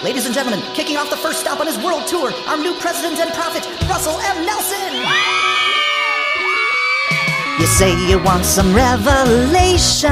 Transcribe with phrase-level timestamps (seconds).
[0.00, 3.18] Ladies and gentlemen, kicking off the first stop on his world tour, our new president
[3.18, 4.46] and prophet, Russell M.
[4.46, 4.94] Nelson.
[7.58, 10.08] You say you want some revelation.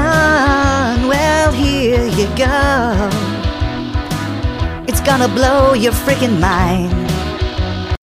[1.07, 3.09] Well, here you go.
[4.89, 6.93] It's gonna blow your freaking mind.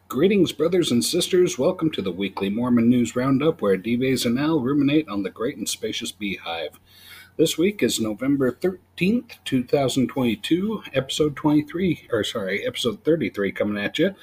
[0.08, 1.58] Greetings, brothers and sisters.
[1.58, 5.58] Welcome to the weekly Mormon News Roundup, where Dives and Al ruminate on the great
[5.58, 6.80] and spacious beehive.
[7.36, 14.14] This week is November 13th, 2022, episode 23, or sorry, episode 33 coming at you.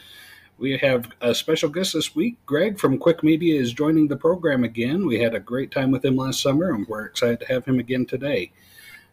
[0.58, 2.38] We have a special guest this week.
[2.46, 5.06] Greg from CWIC Media is joining the program again.
[5.06, 7.80] We had a great time with him last summer, and we're excited to have him
[7.80, 8.54] again today.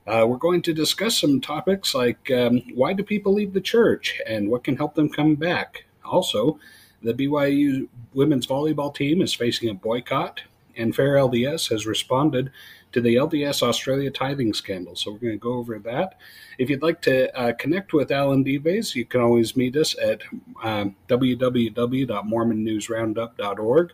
[0.06, 4.20] Uh, we're going to discuss some topics like um, why do people leave the church
[4.28, 5.86] and what can help them come back.
[6.04, 6.60] Also,
[7.02, 10.42] the BYU women's volleyball team is facing a boycott,
[10.76, 12.52] and Fair LDS has responded
[12.92, 14.96] to the LDS Australia tithing scandal.
[14.96, 16.14] So we're going to go over that.
[16.58, 19.96] If you'd like to uh, connect with Al and Dives, you can always meet us
[19.98, 20.22] at
[20.62, 23.92] um, www.mormonnewsroundup.org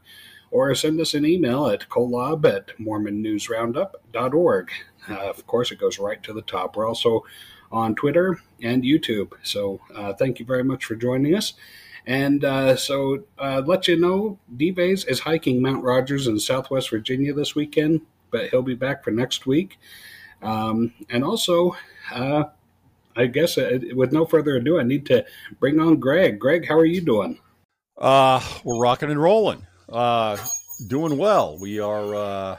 [0.51, 4.71] or send us an email at kolob at mormonnewsroundup.org.
[5.09, 6.77] Uh, of course, it goes right to the top.
[6.77, 7.25] We're also
[7.73, 9.33] on Twitter and YouTube.
[9.43, 11.55] So uh, thank you very much for joining us.
[12.07, 17.33] And uh, so, uh, let you know, Dives is hiking Mount Rogers in Southwest Virginia
[17.33, 18.03] this weekend
[18.35, 19.79] but he'll be back for next week.
[20.43, 21.77] Um, and also,
[22.13, 22.45] uh,
[23.17, 25.25] I guess uh, with no further ado, I need to
[25.61, 26.41] bring on Greg.
[26.41, 27.39] Greg, how are you doing?
[27.97, 29.65] Uh, we're rocking and rolling.
[29.89, 30.37] Uh,
[30.89, 31.57] doing well.
[31.61, 32.13] We are.
[32.13, 32.57] Uh,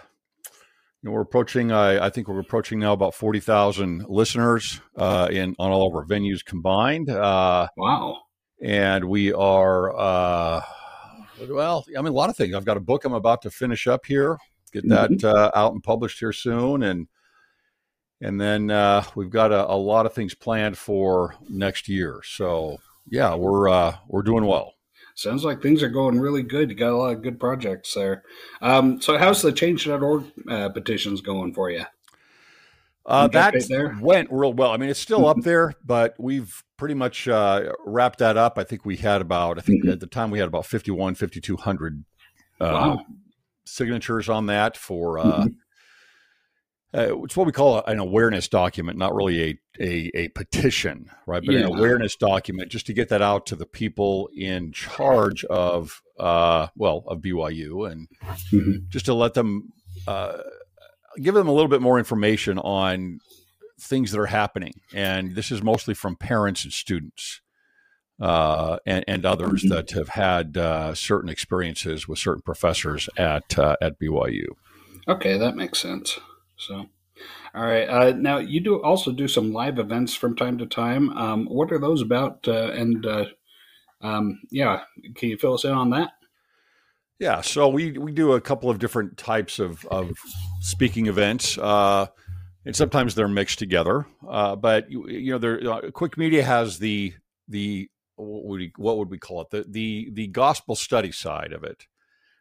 [1.02, 1.74] you know, we're approaching.
[1.74, 6.06] I think we're approaching now about forty thousand listeners uh, in on all of our
[6.06, 7.10] venues combined.
[7.10, 8.22] Uh, wow!
[8.64, 9.94] And we are.
[9.94, 10.62] Uh,
[11.50, 12.56] well, I mean, a lot of things.
[12.56, 14.38] I've got a book I'm about to finish up here
[14.76, 15.28] get that mm-hmm.
[15.28, 17.08] uh, out and published here soon, and
[18.22, 22.22] and then uh, we've got a, a, lot of things planned for next year.
[22.24, 22.78] So
[23.10, 24.74] yeah, we're uh, we're doing well.
[25.16, 26.70] Sounds like things are going really good.
[26.70, 28.24] You got a lot of good projects there.
[28.62, 31.86] Um, so how's the Change.org uh, petitions going for you?
[33.06, 33.54] Uh, that
[34.02, 34.72] went real well.
[34.72, 38.58] I mean, it's still up there, but we've pretty much uh, wrapped that up.
[38.58, 39.92] I think we had about, I think mm-hmm.
[39.92, 42.04] at the time we had about 51, 5,200
[42.60, 43.06] uh, wow
[43.66, 45.48] signatures on that for uh, mm-hmm.
[46.94, 51.44] uh, it's what we call an awareness document, not really a a, a petition, right?
[51.46, 51.62] But yeah.
[51.62, 56.68] an awareness document just to get that out to the people in charge of uh,
[56.76, 58.08] well of BYU and
[58.52, 58.86] mm-hmm.
[58.90, 59.74] just to let them
[60.08, 60.38] uh,
[61.22, 63.20] give them a little bit more information on
[63.80, 64.74] things that are happening.
[64.94, 67.42] And this is mostly from parents and students
[68.20, 69.74] uh, and, and, others mm-hmm.
[69.74, 74.46] that have had uh, certain experiences with certain professors at uh, at BYU.
[75.08, 76.18] Okay, that makes sense.
[76.58, 76.86] So,
[77.54, 77.88] all right.
[77.88, 81.10] Uh, now you do also do some live events from time to time.
[81.18, 82.48] Um, what are those about?
[82.48, 83.26] Uh, and uh,
[84.02, 84.84] um, yeah,
[85.16, 86.12] can you fill us in on that?
[87.20, 90.14] Yeah, so we we do a couple of different types of of
[90.62, 91.58] speaking events.
[91.58, 97.14] and sometimes they're mixed together, but you, you know, there, CWIC Media has the
[97.48, 101.54] the what would we, what would we call it the the the gospel study side
[101.54, 101.86] of it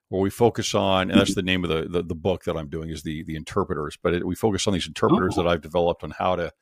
[0.09, 2.69] where we focus on and that's the name of the the, the book that i'm
[2.69, 5.43] doing is the the interpreters but it, we focus on these interpreters oh.
[5.43, 6.53] that i've developed on how to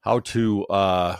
[0.00, 1.16] how to uh,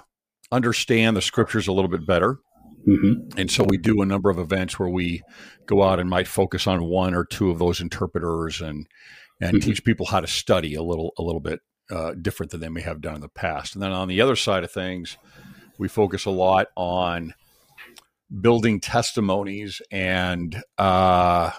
[0.51, 2.39] understand the scriptures a little bit better
[2.87, 3.39] mm-hmm.
[3.39, 5.23] and so we do a number of events where we
[5.67, 8.87] go out and might focus on one or two of those interpreters and
[9.41, 9.71] and mm-hmm.
[9.71, 11.61] teach people how to study a little a little bit
[11.91, 14.37] uh, different than they may have done in the past and then on the other
[14.37, 15.17] side of things
[15.79, 17.35] we focus a lot on
[18.41, 21.51] building testimonies and uh,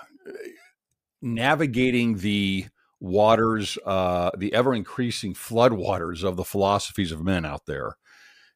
[1.21, 2.65] navigating the
[2.99, 7.97] waters, uh, the ever increasing flood waters of the philosophies of men out there,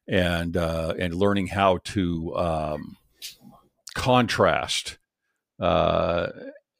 [0.08, 2.96] and uh, and learning how to um,
[3.94, 4.98] contrast
[5.60, 6.28] uh,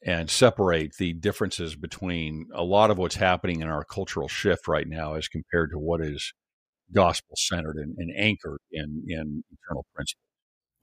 [0.04, 4.88] and separate the differences between a lot of what's happening in our cultural shift right
[4.88, 6.32] now as compared to what is
[6.92, 10.22] gospel centered and, and, anchored in in eternal principles.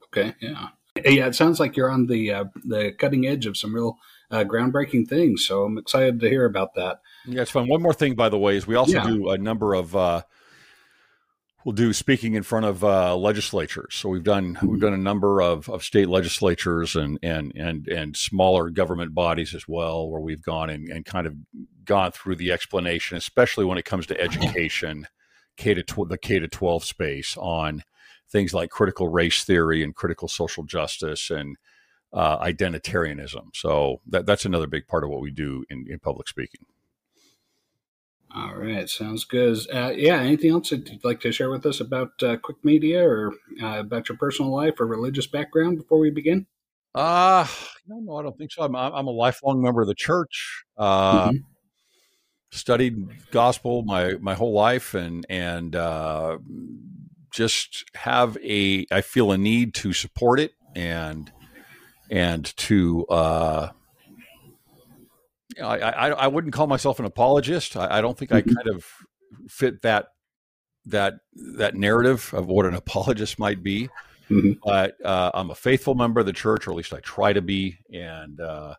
[0.05, 0.69] Okay, yeah,
[1.03, 1.27] yeah.
[1.27, 3.97] It sounds like you're on the uh, the cutting edge of some real
[4.31, 5.45] uh, groundbreaking things.
[5.45, 6.99] So I'm excited to hear about that.
[7.25, 7.67] Yeah, it's fun.
[7.67, 9.07] One more thing, by the way, is we also yeah.
[9.07, 9.95] do a number of.
[9.95, 10.23] Uh,
[11.65, 13.95] we'll do speaking in front of uh, legislatures.
[13.95, 14.67] So we've done mm-hmm.
[14.67, 19.53] we've done a number of, of state legislatures and and and and smaller government bodies
[19.53, 21.35] as well, where we've gone and, and kind of
[21.83, 25.07] gone through the explanation, especially when it comes to education
[25.57, 27.83] K to tw- the K to 12 space on
[28.29, 31.57] things like critical race theory and critical social justice and
[32.13, 33.55] uh, identitarianism.
[33.55, 36.65] So that, that's another big part of what we do in, in public speaking.
[38.33, 39.57] All right, sounds good.
[39.73, 43.07] Uh, yeah, anything else that you'd like to share with us about uh, CWIC Media
[43.07, 43.31] or
[43.61, 46.45] uh, about your personal life or religious background before we begin?
[46.93, 47.47] Uh,
[47.87, 48.63] no, no, I don't think so.
[48.63, 50.65] I'm, I'm a lifelong member of the church.
[50.77, 51.37] Uh, mm-hmm.
[52.55, 56.37] Studied gospel my my whole life, and and uh,
[57.31, 61.31] just have a I feel a need to support it and
[62.09, 63.69] and to uh,
[65.61, 67.75] I, I, I wouldn't call myself an apologist.
[67.75, 68.49] I, I don't think mm-hmm.
[68.49, 68.85] I kind of
[69.49, 70.07] fit that
[70.85, 73.89] that that narrative of what an apologist might be.
[74.29, 74.53] Mm-hmm.
[74.63, 77.41] But uh, I'm a faithful member of the church, or at least I try to
[77.41, 78.75] be, and uh,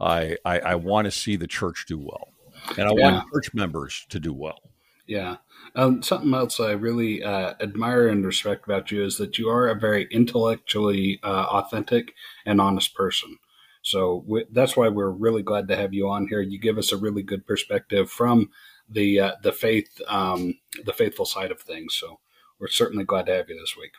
[0.00, 2.28] I, I, I want to see the church do well,
[2.76, 3.12] and I yeah.
[3.12, 4.60] want church members to do well.
[5.06, 5.36] Yeah.
[5.74, 9.68] Um, something else I really uh, admire and respect about you is that you are
[9.68, 12.14] a very intellectually uh, authentic
[12.46, 13.38] and honest person.
[13.82, 16.40] So we, that's why we're really glad to have you on here.
[16.40, 18.50] You give us a really good perspective from
[18.88, 21.94] the uh, the faith um, the faithful side of things.
[21.94, 22.20] So
[22.58, 23.92] we're certainly glad to have you this week.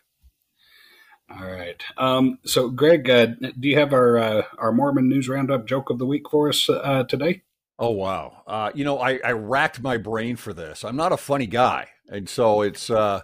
[1.30, 1.84] All right.
[1.98, 6.00] Um, so, Greg, uh, do you have our uh, our Mormon news roundup joke of
[6.00, 7.44] the week for us uh, today?
[7.78, 8.44] Oh wow!
[8.48, 10.86] Uh, you know, I, I racked my brain for this.
[10.86, 13.22] I'm not a funny guy, and so it's uh,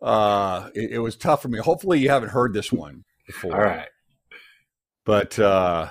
[0.00, 1.58] uh, it, it was tough for me.
[1.58, 3.54] Hopefully, you haven't heard this one before.
[3.54, 3.88] All right.
[5.04, 5.90] But uh,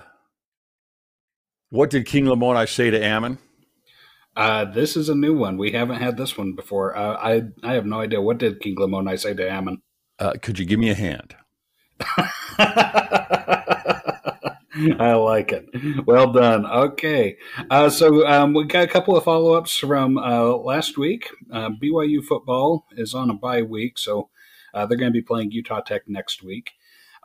[1.69, 3.38] what did King Lamoni say to Ammon?
[4.36, 5.57] Uh, this is a new one.
[5.57, 6.95] We haven't had this one before.
[6.95, 8.22] Uh, I I have no idea.
[8.22, 9.81] What did King Lamoni say to Ammon?
[10.19, 11.36] Uh, could you give me a hand?
[15.00, 15.69] I like it.
[16.06, 16.66] Well done.
[16.66, 17.38] Okay.
[17.69, 21.30] Uh, so um, we got a couple of follow ups from uh, last week.
[21.51, 24.30] Uh, BYU football is on a bye week, so
[24.74, 26.72] uh, they're going to be playing Utah Tech next week.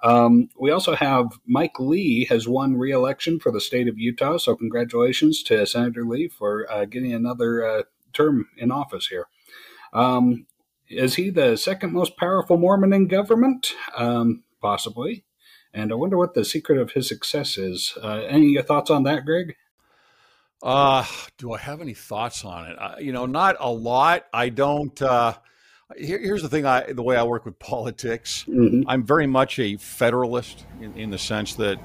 [0.03, 4.57] Um, we also have Mike Lee has won re-election for the state of Utah, so
[4.57, 7.83] congratulations to Senator Lee for uh, getting another uh,
[8.13, 9.27] term in office here.
[9.93, 10.47] Um,
[10.89, 13.75] is he the second most powerful Mormon in government?
[13.97, 15.25] Um, possibly.
[15.73, 17.97] And I wonder what the secret of his success is.
[18.03, 19.57] Uh, any thoughts on that, Greg?
[20.63, 21.05] Uh,
[21.39, 22.77] do I have any thoughts on it?
[22.79, 24.27] Uh, you know, not a lot.
[24.33, 25.01] I don't.
[25.01, 25.35] Uh,
[25.97, 28.89] here, here's the thing: I the way I work with politics, mm-hmm.
[28.89, 31.79] I'm very much a federalist in, in the sense that,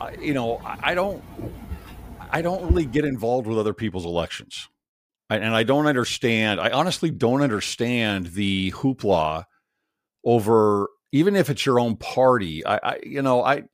[0.00, 1.22] I, you know, I, I don't,
[2.30, 4.68] I don't really get involved with other people's elections,
[5.28, 6.60] and I don't understand.
[6.60, 9.44] I honestly don't understand the hoopla
[10.24, 12.64] over even if it's your own party.
[12.64, 13.64] I, I you know, I.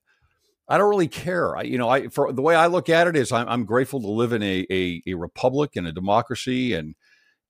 [0.68, 1.56] I don't really care.
[1.56, 4.00] I, you know, I for the way I look at it is I'm, I'm grateful
[4.00, 6.96] to live in a, a, a republic and a democracy and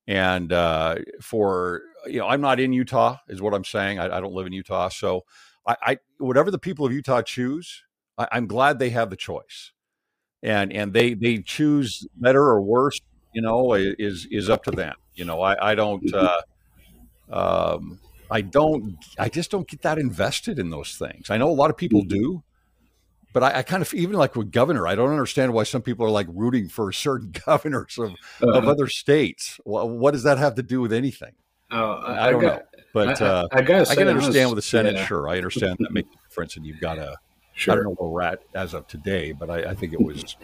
[0.07, 3.99] and uh, for you know, I'm not in Utah, is what I'm saying.
[3.99, 5.25] I, I don't live in Utah, so
[5.65, 7.83] I, I, whatever the people of Utah choose,
[8.17, 9.71] I, I'm glad they have the choice,
[10.41, 12.99] and and they they choose better or worse.
[13.33, 14.95] You know, is is up to them.
[15.13, 16.03] You know, I I don't.
[16.03, 16.27] Mm-hmm.
[17.29, 18.97] Uh, um, I don't.
[19.17, 21.29] I just don't get that invested in those things.
[21.29, 22.15] I know a lot of people mm-hmm.
[22.15, 22.43] do,
[23.33, 26.05] but I, I, kind of even like with governor, I don't understand why some people
[26.05, 28.51] are like rooting for certain governors of, uh-huh.
[28.51, 29.59] of other states.
[29.65, 31.33] Well, what does that have to do with anything?
[31.71, 32.63] Oh, I, I don't got, know.
[32.93, 34.95] But uh, I, guess I, can understand with the Senate.
[34.95, 35.05] Yeah.
[35.05, 37.17] Sure, I understand that makes a difference, and you've got a.
[37.53, 37.73] Sure.
[37.73, 40.37] I don't know where we're at as of today, but I, think it was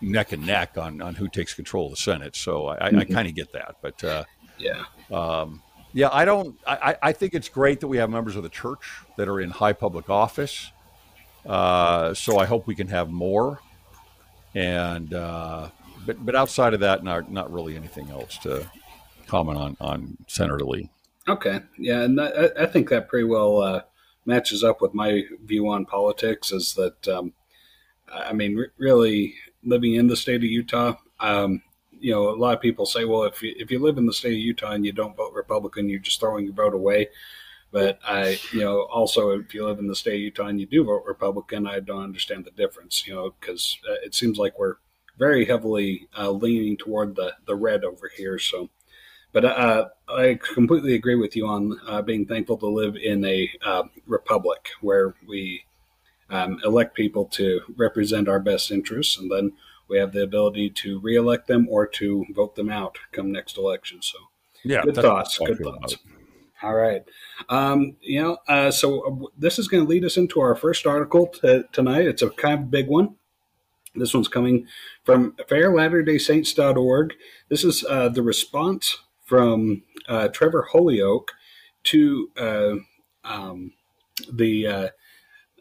[0.00, 2.36] neck and neck on on who takes control of the Senate.
[2.36, 3.12] So I, mm-hmm.
[3.12, 4.24] kind of get that, but uh,
[4.58, 4.84] yeah.
[5.10, 5.62] Um,
[5.92, 6.58] yeah, I don't.
[6.66, 9.50] I, I think it's great that we have members of the church that are in
[9.50, 10.70] high public office.
[11.44, 13.60] Uh, so I hope we can have more.
[14.54, 15.70] And uh,
[16.06, 18.70] but but outside of that, not not really anything else to
[19.26, 20.90] comment on on Senator Lee.
[21.28, 23.82] Okay, yeah, and I, I think that pretty well uh,
[24.24, 26.52] matches up with my view on politics.
[26.52, 27.32] Is that um,
[28.12, 30.94] I mean, re- really living in the state of Utah.
[31.20, 31.62] Um,
[32.00, 34.12] you know, a lot of people say, well, if you, if you live in the
[34.12, 37.08] state of Utah and you don't vote Republican, you're just throwing your vote away.
[37.72, 40.66] But I, you know, also if you live in the state of Utah and you
[40.66, 44.58] do vote Republican, I don't understand the difference, you know, because uh, it seems like
[44.58, 44.76] we're
[45.18, 48.38] very heavily uh, leaning toward the, the red over here.
[48.38, 48.70] So,
[49.32, 53.50] but uh, I completely agree with you on uh, being thankful to live in a
[53.64, 55.64] uh, republic where we
[56.30, 59.52] um, elect people to represent our best interests, and then
[59.90, 64.00] we have the ability to reelect them or to vote them out come next election.
[64.02, 64.18] So,
[64.64, 65.38] yeah, good thoughts.
[65.38, 65.96] Good thoughts.
[66.62, 67.02] All right.
[67.48, 70.86] Um, you know, uh, so uh, this is going to lead us into our first
[70.86, 72.06] article t- tonight.
[72.06, 73.16] It's a kind of big one.
[73.94, 74.66] This one's coming
[75.04, 77.14] from fairlatterdaysaints.org.
[77.48, 81.28] This is uh, the response from uh, Trevor Holyoak
[81.84, 82.74] to uh,
[83.24, 83.72] um,
[84.30, 84.88] the uh,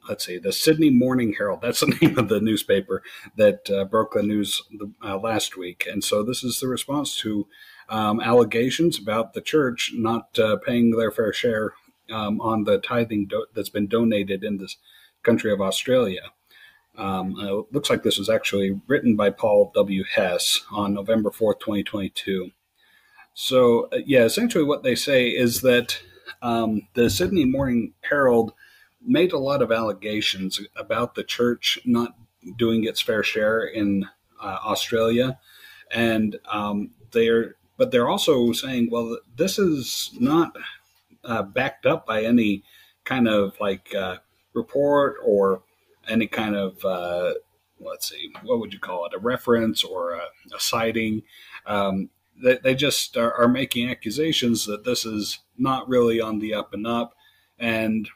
[0.09, 1.61] let's see, the Sydney Morning Herald.
[1.61, 3.03] That's the name of the newspaper
[3.37, 4.61] that uh, broke the news
[5.05, 5.87] uh, last week.
[5.89, 7.47] And so this is the response to
[7.87, 11.73] um, allegations about the church not uh, paying their fair share
[12.11, 14.77] um, on the tithing do- that's been donated in this
[15.23, 16.31] country of Australia.
[16.97, 20.03] Um, uh, looks like this was actually written by Paul W.
[20.03, 22.49] Hess on November 4th, 2022.
[23.35, 26.01] So, uh, yeah, essentially what they say is that
[26.41, 28.53] um, the Sydney Morning Herald
[29.01, 32.15] made a lot of allegations about the church not
[32.57, 34.05] doing its fair share in
[34.41, 35.39] uh, Australia,
[35.91, 40.55] and um, they're but they're also saying, well, this is not
[41.23, 42.63] uh, backed up by any
[43.05, 44.17] kind of like uh,
[44.53, 45.63] report or
[46.09, 47.33] any kind of uh,
[47.79, 51.23] let's see, what would you call it, a reference or a, a citing.
[51.65, 52.09] Um,
[52.41, 56.73] they, they just are, are, making accusations that this is not really on the up
[56.73, 57.13] and up.
[57.57, 58.09] And,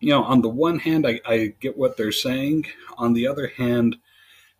[0.00, 2.66] you know, on the one hand, I, I get what they're saying.
[2.96, 3.96] On the other hand,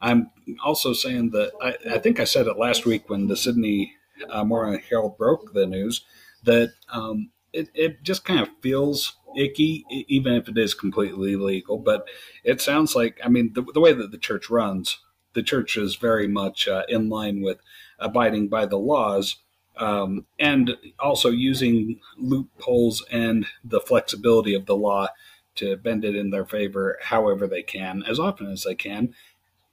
[0.01, 0.31] I'm
[0.65, 3.95] also saying that I, I think I said it last week when the Sydney
[4.31, 6.05] uh, Morning Herald broke the news
[6.45, 11.79] that um, it, it just kind of feels icky, even if it is completely legal.
[11.79, 12.07] But
[12.45, 14.99] it sounds like, I mean, the, the way that the church runs,
[15.35, 17.59] the church is very much uh, in line with
[17.99, 19.37] abiding by the laws
[19.79, 25.09] um, and also using loopholes and the flexibility of the law
[25.55, 29.15] to bend it in their favor however they can, as often as they can,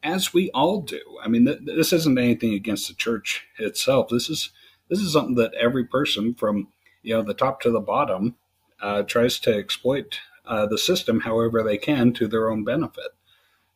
[0.03, 1.01] as we all do.
[1.23, 4.09] I mean, th- this isn't anything against the church itself.
[4.09, 4.51] This is
[4.89, 6.67] this is something that every person from
[7.01, 8.35] you know the top to the bottom
[8.81, 13.11] uh, tries to exploit uh, the system however they can to their own benefit.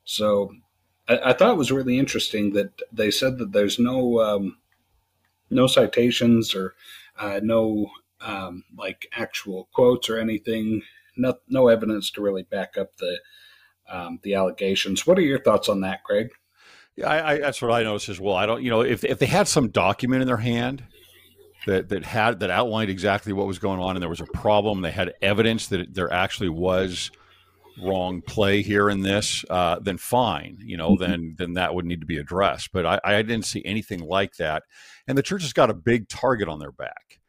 [0.03, 0.53] So
[1.07, 4.57] I, I, thought it was really interesting that they said that there's no um,
[5.49, 6.75] no citations or
[7.19, 7.89] uh, no
[8.21, 10.81] um, like actual quotes or anything,
[11.17, 13.19] no, no evidence to really back up the
[13.89, 15.07] um, the allegations.
[15.07, 16.29] What are your thoughts on that, Greg?
[16.95, 18.35] Yeah, I, I, that's what I noticed as well.
[18.35, 20.83] I don't, you know, if if they had some document in their hand
[21.65, 24.81] that that had that outlined exactly what was going on and there was a problem
[24.81, 27.11] they had evidence that there actually was
[27.81, 31.03] wrong play here in this uh, then fine you know mm-hmm.
[31.11, 34.35] then then that would need to be addressed but I, I didn't see anything like
[34.37, 34.63] that
[35.09, 37.19] and the church has got a big target on their back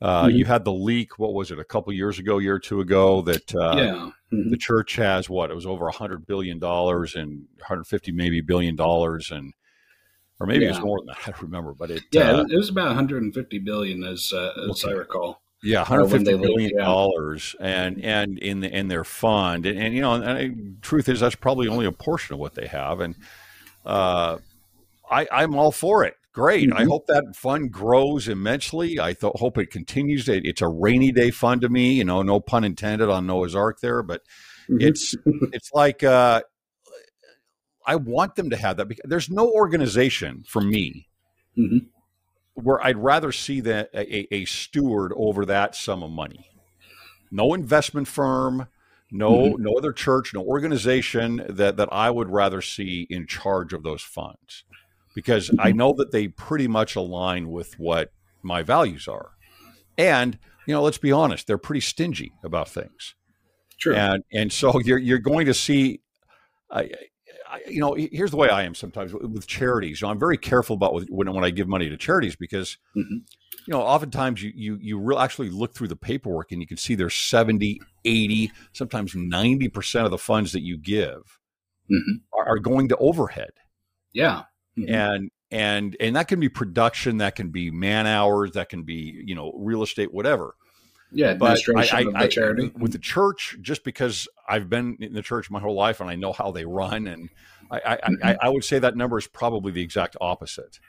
[0.00, 0.36] uh, mm-hmm.
[0.36, 3.22] you had the leak what was it a couple years ago year or two ago
[3.22, 4.10] that uh, yeah.
[4.32, 4.50] mm-hmm.
[4.50, 8.76] the church has what it was over a hundred billion dollars and 150 maybe billion
[8.76, 9.52] dollars and
[10.40, 10.70] or maybe yeah.
[10.70, 11.18] it was more than that.
[11.26, 14.84] I don't remember, but it yeah, uh, it was about 150 billion as uh, as
[14.84, 14.94] okay.
[14.94, 15.40] I recall.
[15.62, 20.14] Yeah, 150 billion dollars, and and in the, in their fund, and, and you know,
[20.14, 23.14] and, and truth is that's probably only a portion of what they have, and
[23.86, 24.36] uh,
[25.10, 26.16] I I'm all for it.
[26.34, 26.68] Great.
[26.68, 26.78] Mm-hmm.
[26.78, 28.98] I hope that fund grows immensely.
[28.98, 30.24] I th- hope it continues.
[30.24, 31.92] To, it's a rainy day fund to me.
[31.92, 34.22] You know, no pun intended on Noah's Ark there, but
[34.68, 34.78] mm-hmm.
[34.80, 35.14] it's
[35.52, 36.42] it's like uh,
[37.86, 41.08] I want them to have that because there's no organization for me
[41.56, 41.86] mm-hmm.
[42.54, 46.50] where I'd rather see that a, a, steward over that sum of money.
[47.30, 48.66] No investment firm,
[49.08, 49.62] no mm-hmm.
[49.62, 54.02] no other church, no organization that that I would rather see in charge of those
[54.02, 54.64] funds
[55.14, 55.60] because mm-hmm.
[55.60, 59.30] I know that they pretty much align with what my values are.
[59.96, 63.14] And you know, let's be honest, they're pretty stingy about things.
[63.76, 63.94] Sure.
[63.94, 66.00] And and so you're you're going to see
[66.70, 66.90] I,
[67.68, 70.00] you know, here's the way I am sometimes with charities.
[70.00, 73.18] You know, I'm very careful about when, when I give money to charities because, mm-hmm.
[73.66, 76.76] you know, oftentimes you, you, you real actually look through the paperwork and you can
[76.76, 81.38] see there's 70, 80, sometimes 90% of the funds that you give
[81.90, 82.16] mm-hmm.
[82.32, 83.50] are, are, going to overhead.
[84.12, 84.42] Yeah.
[84.78, 84.94] Mm-hmm.
[84.94, 89.22] And, and, and that can be production, that can be man hours, that can be,
[89.24, 90.54] you know, real estate, whatever.
[91.12, 92.72] Yeah, administration I, I, of the charity.
[92.74, 96.10] I, with the church, just because I've been in the church my whole life and
[96.10, 97.28] I know how they run, and
[97.70, 98.32] I, mm-hmm.
[98.40, 100.80] I, would say that number is probably the exact opposite.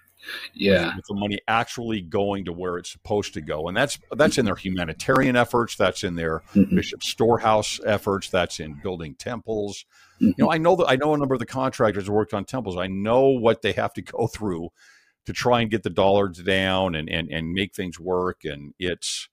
[0.53, 4.37] Yeah, with the money actually going to where it's supposed to go, and that's that's
[4.37, 6.75] in their humanitarian efforts, that's in their mm-hmm.
[6.75, 9.85] bishop storehouse efforts, that's in building temples.
[10.15, 10.25] Mm-hmm.
[10.25, 12.45] You know, I know that I know a number of the contractors who worked on
[12.45, 12.77] temples.
[12.77, 14.69] I know what they have to go through
[15.25, 19.29] to try and get the dollars down and and and make things work, and it's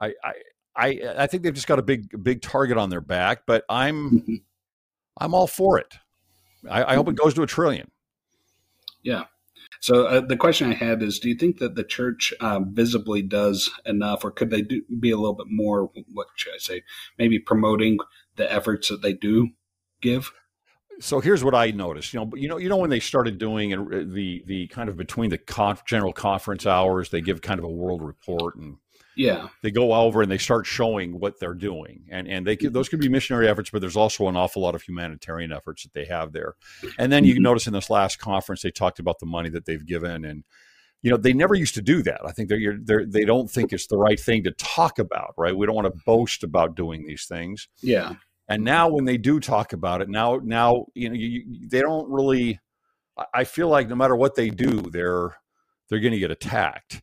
[0.00, 0.32] I, I,
[0.76, 3.42] I, I think they've just got a big, big target on their back.
[3.46, 4.34] But I'm, mm-hmm.
[5.18, 5.94] I'm all for it.
[6.68, 7.24] I, I hope it mm-hmm.
[7.24, 7.90] goes to a trillion.
[9.02, 9.24] Yeah.
[9.84, 13.20] So uh, the question I had is: Do you think that the church uh, visibly
[13.20, 15.90] does enough, or could they do, be a little bit more?
[16.10, 16.84] What should I say?
[17.18, 17.98] Maybe promoting
[18.36, 19.50] the efforts that they do
[20.00, 20.32] give.
[21.00, 22.14] So here's what I noticed.
[22.14, 23.72] You know, you know, you know when they started doing
[24.14, 27.68] the the kind of between the conf- general conference hours, they give kind of a
[27.68, 28.78] world report and
[29.16, 32.88] Yeah, they go over and they start showing what they're doing, and and they those
[32.88, 36.04] can be missionary efforts, but there's also an awful lot of humanitarian efforts that they
[36.06, 36.54] have there.
[36.98, 37.42] And then you mm-hmm.
[37.42, 40.44] notice in this last conference they talked about the money that they've given, and
[41.02, 42.20] you know they never used to do that.
[42.24, 45.56] I think they're, they're they don't think it's the right thing to talk about, right?
[45.56, 47.68] We don't want to boast about doing these things.
[47.82, 48.14] Yeah.
[48.48, 52.10] And now when they do talk about it, now now you know you, they don't
[52.10, 52.60] really.
[53.32, 55.36] I feel like no matter what they do, they're
[55.88, 57.00] they're going to get attacked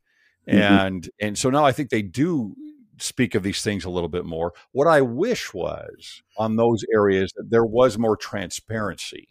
[0.51, 0.85] Mm-hmm.
[0.85, 2.55] and and so now I think they do
[2.97, 4.53] speak of these things a little bit more.
[4.71, 9.29] What I wish was on those areas that there was more transparency.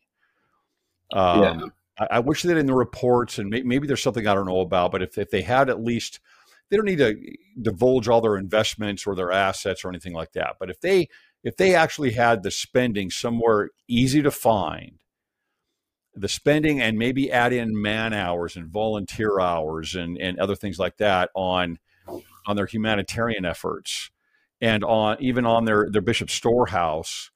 [1.13, 1.61] Um, yeah.
[1.99, 4.61] I, I, wish that in the reports, and may, maybe there's something I don't know
[4.61, 6.21] about, but if, if they had at least,
[6.69, 7.17] they don't need to
[7.61, 10.57] divulge all their investments or their assets or anything like that.
[10.59, 11.09] But if they
[11.43, 14.99] if they actually had the spending somewhere easy to find
[16.15, 20.79] the spending and maybe add in man hours and volunteer hours and, and other things
[20.79, 21.79] like that on
[22.47, 24.11] on their humanitarian efforts
[24.61, 27.31] and on even on their their bishop storehouse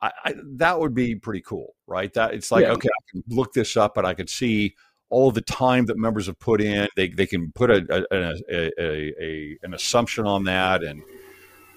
[0.00, 2.12] I, I, that would be pretty cool right?
[2.14, 2.72] That it's like yeah.
[2.72, 4.74] okay i can look this up and i can see
[5.14, 6.88] all the time that members have put in.
[6.96, 11.02] They, they can put a, a, a, a an assumption on that and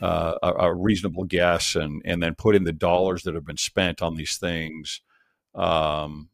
[0.01, 3.57] uh, a, a, reasonable guess and and then put in the dollars that have been
[3.57, 5.01] spent on these things
[5.57, 6.29] um,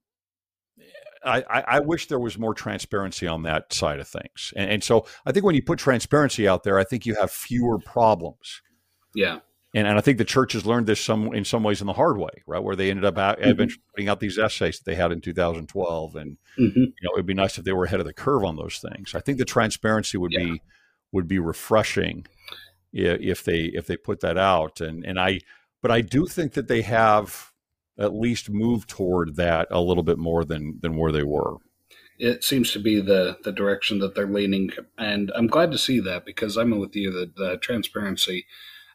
[1.26, 4.54] I, I, wish there was more transparency on that side of things.
[4.56, 7.32] And, and, so I think when you put transparency out there, I think you have
[7.32, 8.62] fewer problems.
[9.16, 9.40] Yeah.
[9.74, 11.94] And, and I think the church has learned this some in some ways in the
[11.94, 12.62] hard way, right?
[12.62, 13.50] Where they ended up out, mm-hmm.
[13.50, 16.80] eventually putting out these essays that they had in 2012, and mm-hmm.
[16.80, 19.16] you know it'd be nice if they were ahead of the curve on those things.
[19.16, 20.44] I think the transparency would yeah.
[20.44, 20.62] be
[21.12, 22.28] would be refreshing
[22.92, 24.80] if, if they if they put that out.
[24.80, 25.40] And and I,
[25.82, 27.53] but I do think that they have
[27.98, 31.58] at least move toward that a little bit more than than where they were.
[32.20, 36.00] It seems to be the the direction that they're leaning, and I'm glad to see
[36.02, 38.46] that because I'm with you that the transparency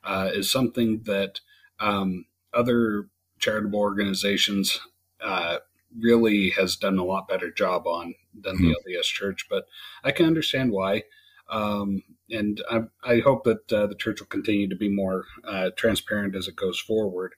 [0.04, 1.40] uh, is something that
[1.80, 4.80] um, other charitable organizations
[5.20, 5.58] uh,
[5.96, 8.72] really has done a lot better job on than mm-hmm.
[8.84, 9.46] the LDS Church.
[9.48, 9.66] But
[10.04, 11.04] I can understand why.
[11.50, 15.70] Um, and I, I, hope that uh, the church will continue to be more uh,
[15.76, 17.34] transparent as it goes forward.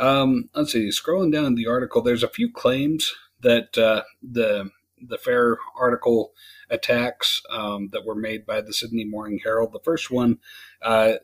[0.00, 0.88] Um, let's see.
[0.88, 4.70] Scrolling down the article, there's a few claims that uh, the
[5.02, 6.32] the fair article
[6.68, 9.72] attacks um, that were made by the Sydney Morning Herald.
[9.72, 10.38] The first one,
[10.82, 11.14] uh,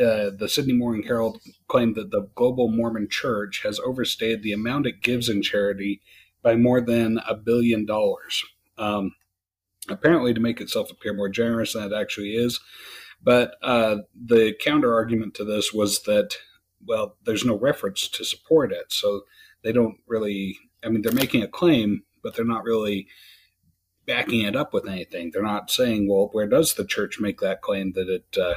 [0.00, 4.86] uh, the Sydney Morning Herald claimed that the Global Mormon Church has overstayed the amount
[4.86, 6.00] it gives in charity
[6.42, 8.44] by more than a billion dollars.
[8.78, 9.12] Um,
[9.88, 12.60] apparently, to make itself appear more generous than it actually is.
[13.22, 16.36] But uh, the counter argument to this was that
[16.84, 18.92] well, there's no reference to support it.
[18.92, 19.22] So
[19.62, 23.06] they don't really, I mean, they're making a claim, but they're not really
[24.06, 25.30] backing it up with anything.
[25.30, 28.54] They're not saying, well, where does the church make that claim that it uh,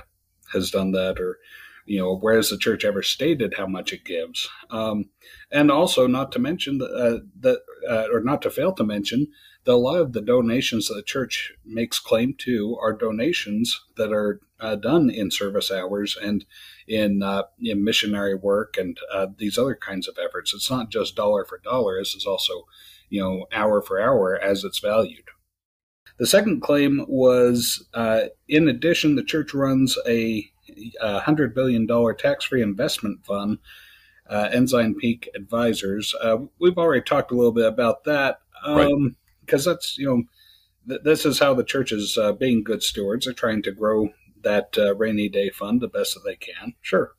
[0.51, 1.19] has done that?
[1.19, 1.37] Or,
[1.85, 4.49] you know, where has the church ever stated how much it gives?
[4.69, 5.09] Um,
[5.51, 7.55] and also, not to mention that, uh,
[7.89, 9.27] uh, or not to fail to mention,
[9.65, 14.11] that a lot of the donations that the church makes claim to are donations that
[14.11, 16.45] are uh, done in service hours and
[16.87, 20.53] in, uh, in missionary work and uh, these other kinds of efforts.
[20.53, 21.99] It's not just dollar for dollar.
[21.99, 22.65] This is also,
[23.09, 25.25] you know, hour for hour as it's valued.
[26.17, 30.49] The second claim was, uh, in addition, the church runs a,
[31.01, 33.59] a hundred billion dollar tax-free investment fund.
[34.29, 36.15] Uh, Ensign Peak Advisors.
[36.21, 38.37] Uh, we've already talked a little bit about that.
[38.65, 39.13] Um, right
[39.45, 40.23] because that's you know
[40.87, 43.25] th- this is how the church is uh, being good stewards.
[43.25, 44.09] They're trying to grow
[44.43, 46.73] that uh, rainy day fund the best that they can.
[46.81, 47.11] Sure.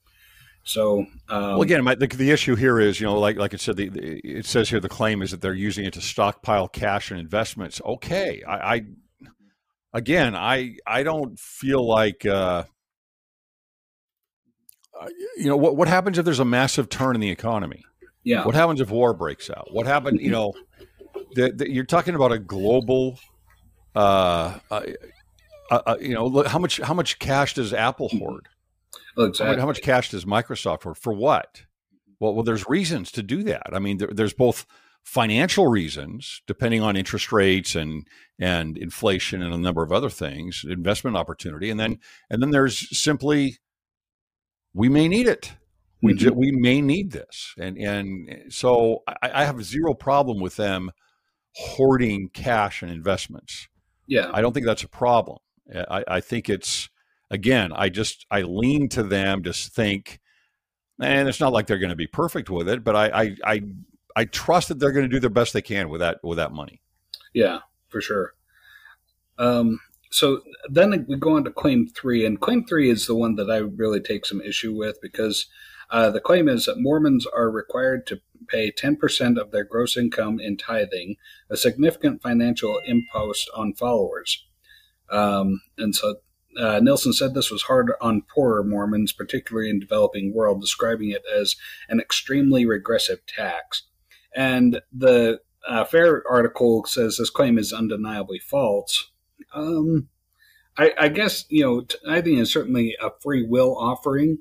[0.64, 3.60] So, um, well, again, my, the, the issue here is, you know, like like it
[3.60, 6.68] said, the, the, it says here the claim is that they're using it to stockpile
[6.68, 7.82] cash and investments.
[7.84, 8.84] Okay, I, I
[9.92, 12.64] again, I I don't feel like, uh,
[15.37, 17.84] you know, what what happens if there's a massive turn in the economy?
[18.22, 18.46] Yeah.
[18.46, 19.68] What happens if war breaks out?
[19.70, 20.20] What happened?
[20.20, 20.54] You know,
[21.34, 23.18] the, the, you're talking about a global.
[23.94, 24.82] Uh, uh,
[25.70, 28.18] uh, uh you know, how much how much cash does Apple mm-hmm.
[28.18, 28.48] hoard?
[29.18, 29.61] exactly.
[29.61, 30.98] How much cash does Microsoft hoard?
[30.98, 31.62] For what?
[32.20, 33.68] Well, well, there's reasons to do that.
[33.72, 34.66] I mean, there, there's both
[35.05, 38.07] financial reasons, depending on interest rates and
[38.38, 41.98] and inflation and a number of other things, investment opportunity, and then
[42.31, 43.59] and then there's simply
[44.72, 45.53] we may need it.
[46.03, 46.38] We mm-hmm.
[46.38, 50.90] we may need this, and and so I, I have zero problem with them
[51.55, 53.68] hoarding cash and investments.
[54.07, 54.31] Yeah.
[54.33, 55.38] I don't think that's a problem.
[55.72, 56.88] I, I think it's,
[57.31, 60.20] again, I just, I lean to them to think,
[61.00, 63.62] and it's not like they're going to be perfect with it, but I, I, I,
[64.16, 66.53] I trust that they're going to do their best they can with that, with that
[66.53, 66.81] money.
[67.33, 68.35] Yeah, for sure.
[69.38, 73.35] Um, so then we go on to claim three, and claim three is the one
[73.35, 75.46] that I really take some issue with because
[75.90, 80.38] uh, the claim is that Mormons are required to pay 10% of their gross income
[80.38, 81.16] in tithing,
[81.50, 84.44] a significant financial impost on followers.
[85.10, 86.16] Um, and so
[86.58, 86.80] uh,
[87.12, 91.56] said this was hard on poorer Mormons, particularly in developing world, describing it as
[91.88, 93.84] an extremely regressive tax.
[94.34, 99.10] And the uh, Fair article says this claim is undeniably false.
[99.54, 100.08] Um,
[100.76, 104.38] I, I, guess you know tithing is certainly a free will offering,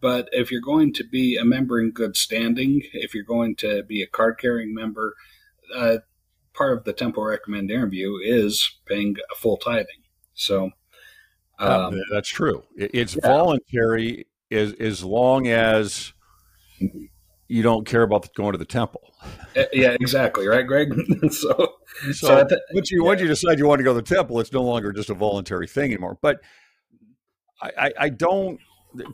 [0.00, 3.82] but if you're going to be a member in good standing, if you're going to
[3.84, 5.14] be a card carrying member,
[5.74, 5.98] uh,
[6.54, 10.02] part of the temple recommend interview is paying a full tithing.
[10.34, 10.70] So
[11.58, 12.64] um, uh, that's true.
[12.76, 13.28] It's yeah.
[13.28, 16.12] voluntary as as long as
[17.48, 19.14] you don't care about going to the temple.
[19.56, 20.46] Uh, yeah, exactly.
[20.46, 20.92] Right, Greg.
[21.30, 23.08] so, so, so th- once you yeah.
[23.08, 25.14] once you decide you want to go to the temple, it's no longer just a
[25.14, 26.18] voluntary thing anymore.
[26.20, 26.40] But
[27.60, 28.58] I, I, I don't.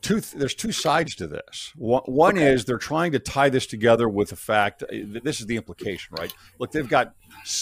[0.02, 1.72] Two, there's two sides to this.
[1.76, 2.52] One, one okay.
[2.52, 6.34] is they're trying to tie this together with the fact this is the implication, right?
[6.58, 7.14] Look, they've got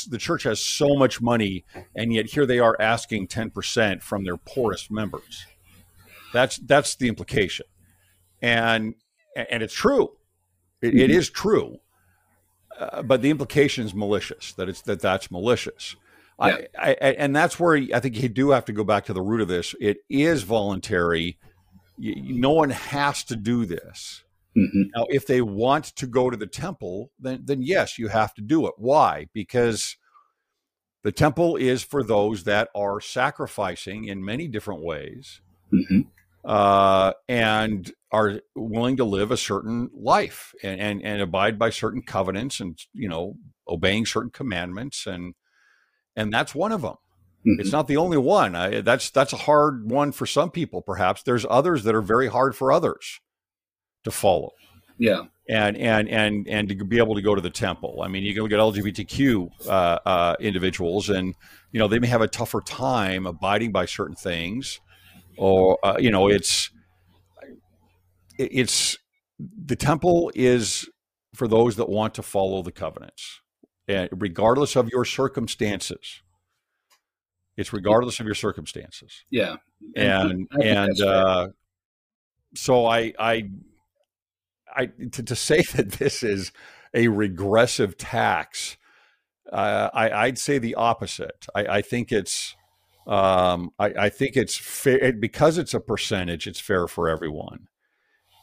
[0.09, 4.37] the church has so much money, and yet here they are asking 10% from their
[4.37, 5.46] poorest members.
[6.33, 7.66] That's that's the implication,
[8.42, 8.94] and
[9.35, 10.11] and it's true.
[10.83, 11.78] it, it is true,
[12.78, 14.52] uh, but the implication is malicious.
[14.54, 15.96] That it's that that's malicious.
[16.40, 16.59] Yeah.
[16.78, 19.22] I, I, and that's where I think you do have to go back to the
[19.22, 19.74] root of this.
[19.81, 21.38] It is voluntary.
[21.98, 24.24] You, no one has to do this.
[24.56, 24.82] Mm-hmm.
[24.94, 28.42] Now, if they want to go to the temple, then then yes, you have to
[28.42, 28.74] do it.
[28.76, 29.28] Why?
[29.32, 29.96] Because
[31.02, 35.40] the temple is for those that are sacrificing in many different ways,
[35.72, 36.00] mm-hmm.
[36.44, 42.02] uh, and are willing to live a certain life and, and and abide by certain
[42.02, 43.37] covenants and you know
[43.68, 45.34] obeying certain commandments and
[46.16, 46.96] and that's one of them.
[47.48, 47.61] Mm-hmm.
[47.61, 48.54] It's not the only one.
[48.54, 50.82] I, that's that's a hard one for some people.
[50.82, 53.20] Perhaps there's others that are very hard for others
[54.04, 54.50] to follow.
[54.98, 55.24] Yeah.
[55.48, 58.02] And and and and to be able to go to the temple.
[58.02, 61.34] I mean, you can look at LGBTQ uh, uh, individuals, and
[61.72, 64.80] you know they may have a tougher time abiding by certain things,
[65.38, 66.70] or uh, you know it's
[68.37, 68.98] it's
[69.38, 70.87] the temple is
[71.34, 73.40] for those that want to follow the covenants,
[73.87, 76.20] and regardless of your circumstances.
[77.59, 79.25] It's regardless of your circumstances.
[79.31, 79.57] Yeah,
[79.97, 81.49] and and, and uh,
[82.55, 83.51] so I I
[84.77, 86.53] I to, to say that this is
[86.94, 88.77] a regressive tax,
[89.53, 91.47] uh, I, would say the opposite.
[91.53, 92.55] I, I think it's
[93.09, 96.47] um, I, I, think it's fair because it's a percentage.
[96.47, 97.66] It's fair for everyone,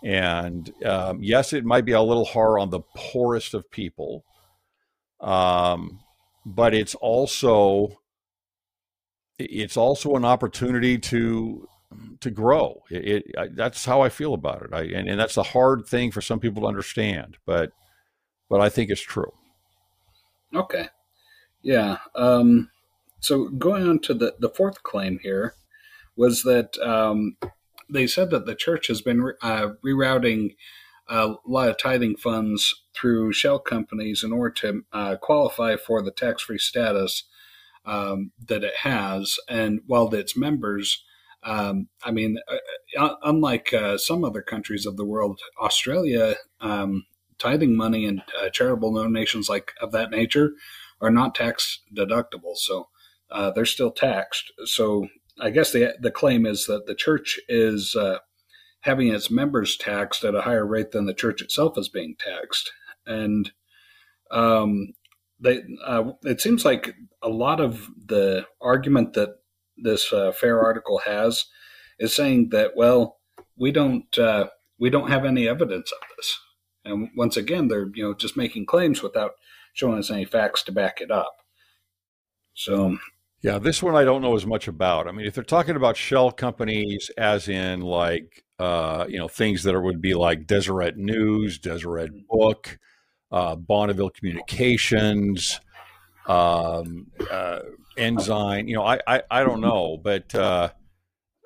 [0.03, 4.25] and um, yes, it might be a little hard on the poorest of people,
[5.21, 6.01] um,
[6.45, 8.01] but it's also
[9.37, 11.67] it's also an opportunity to
[12.21, 12.81] to grow.
[12.89, 14.69] It, it I, that's how I feel about it.
[14.73, 17.71] I, and, and that's a hard thing for some people to understand, but
[18.49, 19.33] but I think it's true.
[20.53, 20.89] Okay,
[21.61, 21.97] yeah.
[22.15, 22.69] Um,
[23.19, 25.55] so going on to the the fourth claim here
[26.15, 27.37] was that um,
[27.89, 30.55] they said that the church has been uh, rerouting
[31.07, 36.11] a lot of tithing funds through shell companies in order to uh, qualify for the
[36.11, 37.25] tax free status
[37.85, 41.03] um, that it has, and while its members
[41.45, 47.05] um, I mean, uh, uh, unlike uh, some other countries of the world, Australia, um,
[47.37, 50.51] tithing money and uh, charitable donations like of that nature
[51.01, 52.87] are not tax deductible, so
[53.29, 54.51] uh, they're still taxed.
[54.65, 55.07] So
[55.39, 58.19] I guess the the claim is that the church is uh,
[58.81, 62.71] having its members taxed at a higher rate than the church itself is being taxed,
[63.05, 63.51] and
[64.31, 64.93] um,
[65.39, 65.63] they
[66.23, 69.35] it seems like a lot of the argument that
[69.77, 71.45] this uh, fair article has
[71.99, 73.17] is saying that well
[73.57, 74.47] we don't uh,
[74.79, 76.39] we don't have any evidence of this.
[76.83, 79.31] And once again they're you know just making claims without
[79.73, 81.33] showing us any facts to back it up.
[82.53, 82.97] So
[83.41, 85.07] yeah this one i don't know as much about.
[85.07, 89.63] I mean if they're talking about shell companies as in like uh, you know things
[89.63, 92.79] that are, would be like deseret news deseret book
[93.31, 95.59] uh, bonneville communications
[96.27, 97.59] um, uh,
[97.97, 98.67] Ensign.
[98.67, 100.69] You know, I I, I don't know, but uh,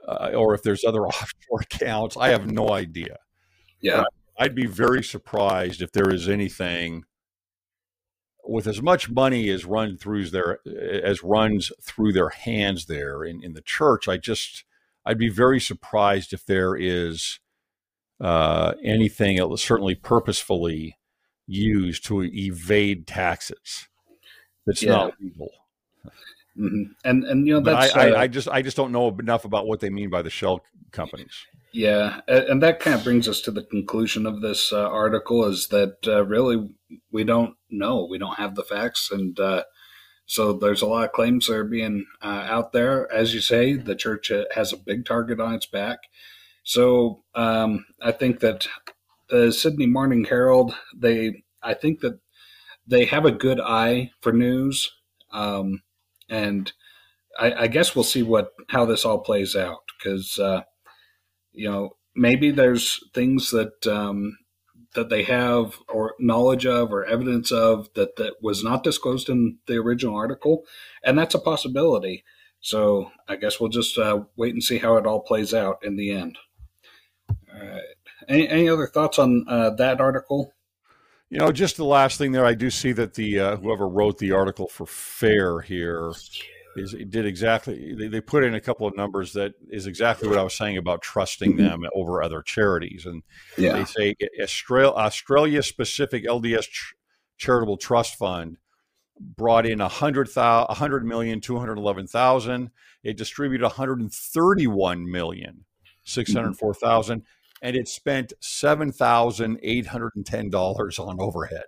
[0.07, 3.17] uh, or if there's other offshore accounts, I have no idea.
[3.81, 4.03] Yeah,
[4.37, 7.03] I'd be very surprised if there is anything
[8.43, 13.43] with as much money as run through their as runs through their hands there in,
[13.43, 14.07] in the church.
[14.07, 14.63] I just
[15.05, 17.39] I'd be very surprised if there is
[18.19, 20.98] uh, anything certainly purposefully
[21.49, 23.87] used to evade taxes.
[24.65, 24.91] That's yeah.
[24.91, 25.49] not legal.
[26.57, 26.91] Mm-hmm.
[27.05, 29.45] And and you know that's I, uh, I, I just I just don't know enough
[29.45, 31.45] about what they mean by the shell companies.
[31.71, 35.67] Yeah, and that kind of brings us to the conclusion of this uh, article is
[35.67, 36.69] that uh, really
[37.11, 39.63] we don't know, we don't have the facts, and uh,
[40.25, 43.11] so there's a lot of claims that are being uh, out there.
[43.11, 45.99] As you say, the church uh, has a big target on its back.
[46.63, 48.67] So um, I think that
[49.29, 52.19] the Sydney Morning Herald, they, I think that
[52.87, 54.91] they have a good eye for news,
[55.31, 55.83] um,
[56.27, 56.71] and
[57.39, 60.61] I, I guess we'll see what how this all plays out because uh,
[61.51, 64.37] you know maybe there's things that um,
[64.95, 69.59] that they have or knowledge of or evidence of that that was not disclosed in
[69.67, 70.63] the original article,
[71.03, 72.23] and that's a possibility.
[72.61, 75.95] So I guess we'll just uh, wait and see how it all plays out in
[75.95, 76.37] the end.
[77.29, 77.81] All right.
[78.27, 80.53] Any, any other thoughts on uh, that article?
[81.29, 84.17] You know, just the last thing there, I do see that the uh, whoever wrote
[84.17, 86.11] the article for Fair here
[86.75, 87.93] is did exactly.
[87.93, 90.77] They, they put in a couple of numbers that is exactly what I was saying
[90.77, 93.21] about trusting them over other charities, and
[93.57, 96.95] they say Australia, Australia specific LDS ch-
[97.37, 98.57] charitable trust fund
[99.19, 102.71] brought in a hundred thousand, a hundred million, two hundred eleven thousand.
[103.03, 105.65] It distributed one hundred and thirty-one million,
[106.03, 107.23] six hundred four thousand,
[107.61, 111.65] and it spent seven thousand eight hundred and ten dollars on overhead.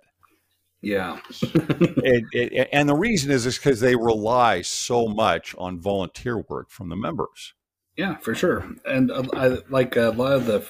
[0.80, 1.20] Yeah.
[1.40, 6.70] it, it, and the reason is is because they rely so much on volunteer work
[6.70, 7.54] from the members.
[7.96, 8.68] Yeah, for sure.
[8.84, 10.68] And uh, I, like a lot of the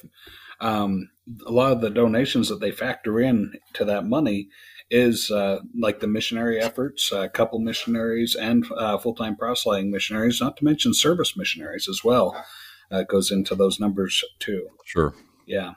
[0.60, 1.08] um,
[1.46, 4.48] a lot of the donations that they factor in to that money
[4.90, 9.90] is uh, like the missionary efforts, a uh, couple missionaries and uh, full time proselyting
[9.90, 12.44] missionaries, not to mention service missionaries as well.
[12.92, 14.68] Uh, goes into those numbers too.
[14.84, 15.14] Sure.
[15.46, 15.72] Yeah.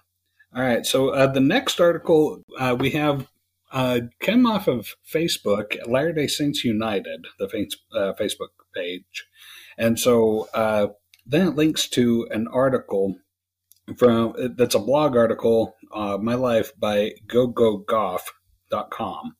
[0.53, 0.85] All right.
[0.85, 3.27] So uh, the next article uh, we have
[3.71, 9.25] uh, came off of Facebook, Latter Day Saints United, the face, uh, Facebook page,
[9.77, 10.87] and so uh,
[11.25, 13.17] then it links to an article
[13.97, 19.35] from that's a blog article, uh, My Life by GoGoGoff.com.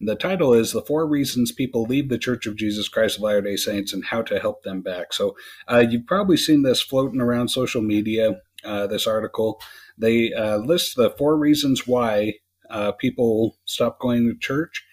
[0.00, 3.40] The title is The Four Reasons People Leave the Church of Jesus Christ of Latter
[3.40, 5.14] day Saints and How to Help Them Back.
[5.14, 5.34] So
[5.68, 9.58] uh, you've probably seen this floating around social media, uh, this article.
[9.96, 12.34] They uh, list the four reasons why
[12.68, 14.84] uh, people stop going to church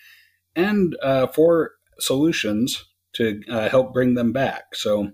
[0.55, 4.73] and uh, four solutions to uh, help bring them back.
[4.73, 5.11] So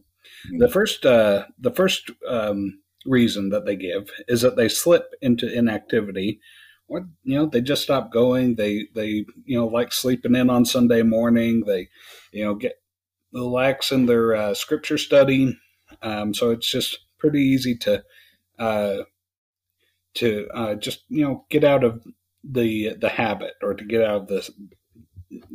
[0.59, 6.39] the first, the first um, reason that they give is that they slip into inactivity
[6.89, 8.55] you know they just stop going.
[8.55, 11.63] They they you know like sleeping in on sunday morning.
[11.65, 11.89] They
[12.31, 12.73] you know get
[13.31, 15.57] relax in their uh, scripture study.
[16.01, 18.03] Um, so it's just pretty easy to
[18.57, 18.97] uh,
[20.15, 22.03] to uh, just you know get out of
[22.43, 24.49] the the habit or to get out of the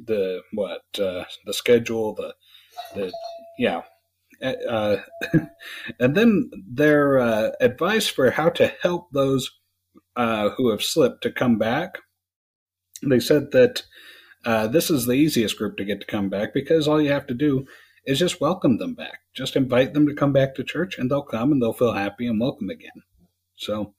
[0.06, 2.34] the what uh, the schedule the
[2.94, 3.12] the
[3.58, 3.82] yeah.
[4.42, 4.96] Uh,
[6.00, 9.50] and then their uh, advice for how to help those
[10.16, 11.98] uh, who have slipped to come back.
[13.02, 13.82] They said that
[14.44, 17.26] uh, this is the easiest group to get to come back because all you have
[17.28, 17.66] to do
[18.06, 19.20] is just welcome them back.
[19.34, 22.26] Just invite them to come back to church, and they'll come and they'll feel happy
[22.26, 23.02] and welcome again.
[23.56, 23.94] So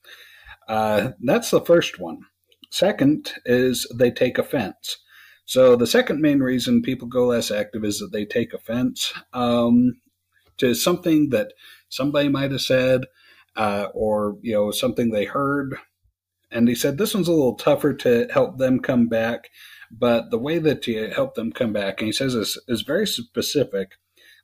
[0.67, 2.19] uh, that's the first one.
[2.71, 4.97] Second is they take offense.
[5.45, 10.01] So the second main reason people go less active is that they take offense um,
[10.57, 11.53] to something that
[11.89, 13.01] somebody might have said,
[13.55, 15.77] uh, or you know something they heard
[16.55, 19.49] and he said this one's a little tougher to help them come back,
[19.91, 23.05] but the way that you help them come back, and he says is, is very
[23.05, 23.97] specific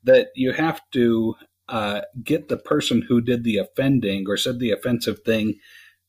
[0.04, 1.36] that you have to
[1.70, 5.56] uh, get the person who did the offending or said the offensive thing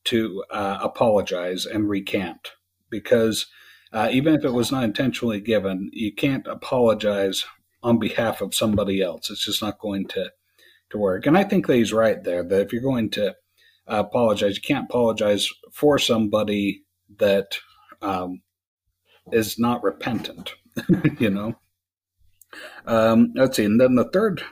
[0.05, 2.51] to uh, apologize and recant.
[2.91, 3.47] Because
[3.93, 7.45] uh, even if it was not intentionally given, you can't apologize
[7.83, 9.31] on behalf of somebody else.
[9.31, 10.33] It's just not going to,
[10.91, 11.27] to work.
[11.27, 13.37] And I think that he's right there that if you're going to
[13.89, 14.57] uh, apologize.
[14.57, 16.83] You can't apologize for somebody
[17.19, 17.59] that
[18.01, 18.43] um,
[19.31, 20.55] is not repentant,
[21.19, 21.55] you know.
[22.87, 23.65] Um, let's see.
[23.65, 24.43] And then the third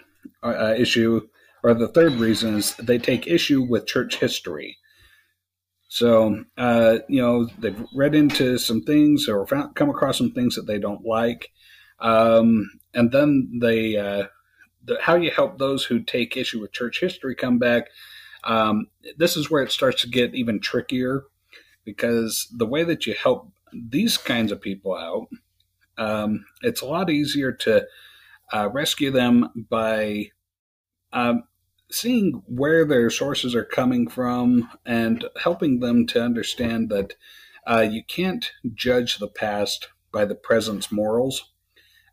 [0.42, 1.28] uh, issue,
[1.62, 4.78] or the third reason, is they take issue with church history.
[5.88, 10.54] So, uh, you know, they've read into some things or found, come across some things
[10.54, 11.50] that they don't like.
[11.98, 14.26] Um, and then they, uh,
[14.84, 17.88] the, how you help those who take issue with church history come back
[18.44, 21.24] um, this is where it starts to get even trickier
[21.85, 25.29] because the way that you help these kinds of people out,
[25.98, 27.87] um, it's a lot easier to
[28.53, 30.31] uh, rescue them by
[31.12, 31.44] um,
[31.90, 37.14] seeing where their sources are coming from and helping them to understand that
[37.66, 41.53] uh, you can't judge the past by the present's morals.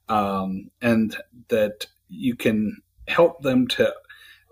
[0.09, 1.17] um, and
[1.49, 3.93] that you can help them to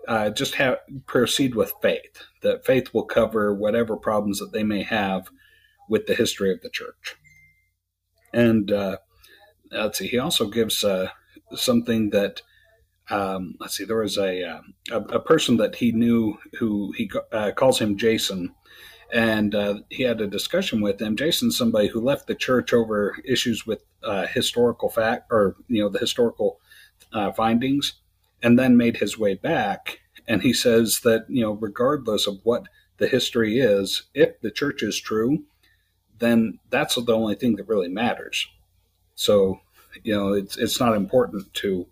[0.06, 2.22] uh, just have proceed with faith.
[2.42, 5.28] That faith will cover whatever problems that they may have
[5.88, 7.16] with the history of the church.
[8.32, 8.98] And uh,
[9.70, 11.08] let's see, he also gives uh,
[11.54, 12.42] something that
[13.08, 17.08] um, let's see, there was a, uh, a, a person that he knew who he
[17.32, 18.52] uh, calls him Jason,
[19.12, 21.16] and uh, he had a discussion with him.
[21.16, 23.84] Jason's somebody who left the church over issues with
[24.32, 26.60] historical fact or you know the historical
[27.36, 27.94] findings,
[28.46, 29.98] and then made his way back.
[30.28, 34.84] And he says that you know regardless of what the history is, if the church
[34.84, 35.42] is true,
[36.20, 38.46] then that's the only thing that really matters.
[39.16, 39.60] So
[40.04, 41.88] you know it's it's not important to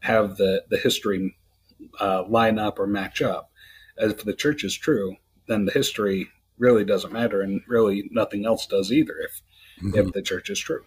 [0.00, 1.36] have the the history
[2.00, 3.52] uh, line up or match up.
[3.96, 6.26] If the church is true, then the history
[6.58, 9.14] really doesn't matter, and really nothing else does either.
[9.20, 9.42] If
[9.80, 9.98] mm-hmm.
[9.98, 10.82] if the church is true,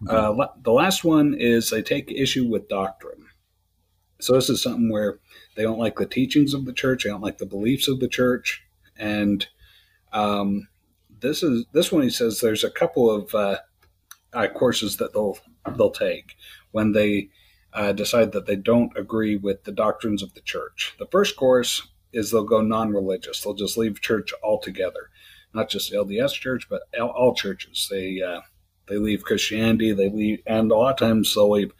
[0.00, 0.40] mm-hmm.
[0.40, 3.27] uh, the last one is they take issue with doctrine.
[4.20, 5.18] So this is something where
[5.54, 8.08] they don't like the teachings of the church, they don't like the beliefs of the
[8.08, 8.62] church,
[8.96, 9.46] and
[10.12, 10.68] um,
[11.20, 12.02] this is this one.
[12.02, 13.58] He says there's a couple of uh,
[14.32, 15.38] uh, courses that they'll
[15.76, 16.34] they'll take
[16.72, 17.30] when they
[17.72, 20.94] uh, decide that they don't agree with the doctrines of the church.
[20.98, 23.42] The first course is they'll go non-religious.
[23.42, 25.10] They'll just leave church altogether,
[25.52, 27.88] not just LDS church, but all churches.
[27.90, 28.40] They uh,
[28.88, 29.92] they leave Christianity.
[29.92, 31.72] They leave, and a lot of times they'll leave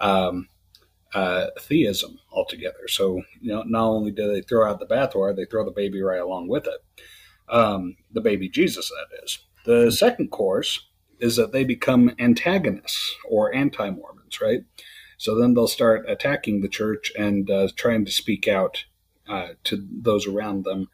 [0.00, 0.48] um,
[1.14, 2.88] uh, theism altogether.
[2.88, 6.00] So you know, not only do they throw out the bathwater, they throw the baby
[6.00, 6.80] right along with it.
[7.48, 9.38] Um, the baby Jesus, that is.
[9.64, 10.86] The second course
[11.18, 14.60] is that they become antagonists or anti-Mormons, right?
[15.18, 18.84] So then they'll start attacking the church and uh, trying to speak out
[19.28, 20.88] uh, to those around them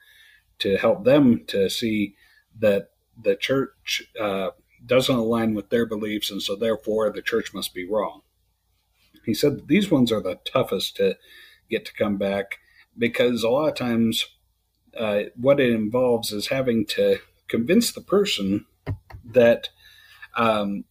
[0.58, 2.16] to help them to see
[2.58, 2.88] that
[3.20, 4.50] the church uh,
[4.84, 8.22] doesn't align with their beliefs, and so therefore the church must be wrong.
[9.26, 11.16] He said these ones are the toughest to
[11.68, 12.58] get to come back
[12.96, 14.26] because a lot of times
[14.96, 18.64] uh, what it involves is having to convince the person
[19.24, 19.68] that
[20.36, 20.84] um,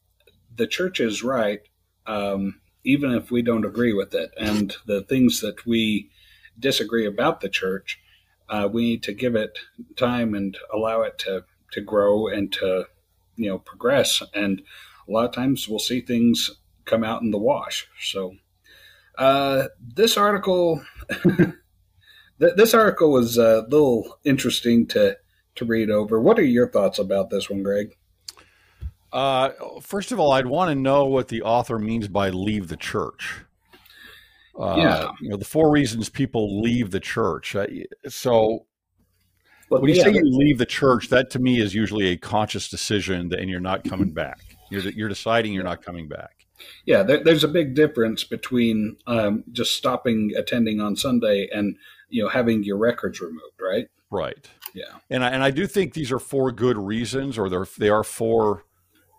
[0.56, 1.62] the church is right.
[2.06, 4.32] Um, even if we don't agree with it.
[4.38, 6.12] And the things that we
[6.58, 8.00] disagree about the church,
[8.48, 9.58] uh, we need to give it
[9.98, 12.86] time and allow it to, to grow and to,
[13.36, 14.22] you know, progress.
[14.34, 14.62] And
[15.08, 16.52] a lot of times we'll see things
[16.86, 17.88] come out in the wash.
[18.00, 18.36] So,
[19.18, 20.84] uh, this article,
[22.38, 25.18] this article was a little interesting to,
[25.56, 26.20] to read over.
[26.20, 27.96] What are your thoughts about this one, Greg?
[29.12, 32.78] Uh, first of all, I'd want to know what the author means by leave the
[32.78, 33.46] church.
[34.60, 35.12] Uh, yeah.
[35.22, 37.56] You know, the four reasons people leave the church.
[37.56, 37.68] Uh,
[38.08, 38.66] so
[39.70, 42.18] well, when you yeah, say you leave the church, that to me is usually a
[42.18, 44.40] conscious decision that, and you're not coming back.
[44.70, 46.45] You're, you're deciding you're not coming back.
[46.86, 51.76] Yeah, there, there's a big difference between um, just stopping attending on Sunday and
[52.10, 53.88] you know having your records removed, right?
[54.12, 54.50] Right.
[54.74, 55.00] Yeah.
[55.10, 58.04] And I, and I do think these are four good reasons, or they're they are
[58.04, 58.64] four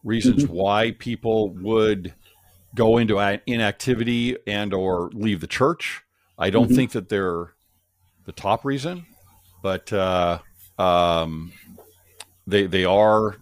[0.05, 0.55] reasons mm-hmm.
[0.55, 2.14] why people would
[2.75, 6.03] go into inactivity and or leave the church.
[6.38, 6.77] I don't mm-hmm.
[6.77, 7.55] think that they're
[8.25, 9.07] the top reason,
[9.62, 10.38] but uh,
[10.79, 11.53] um,
[12.46, 13.37] they they are.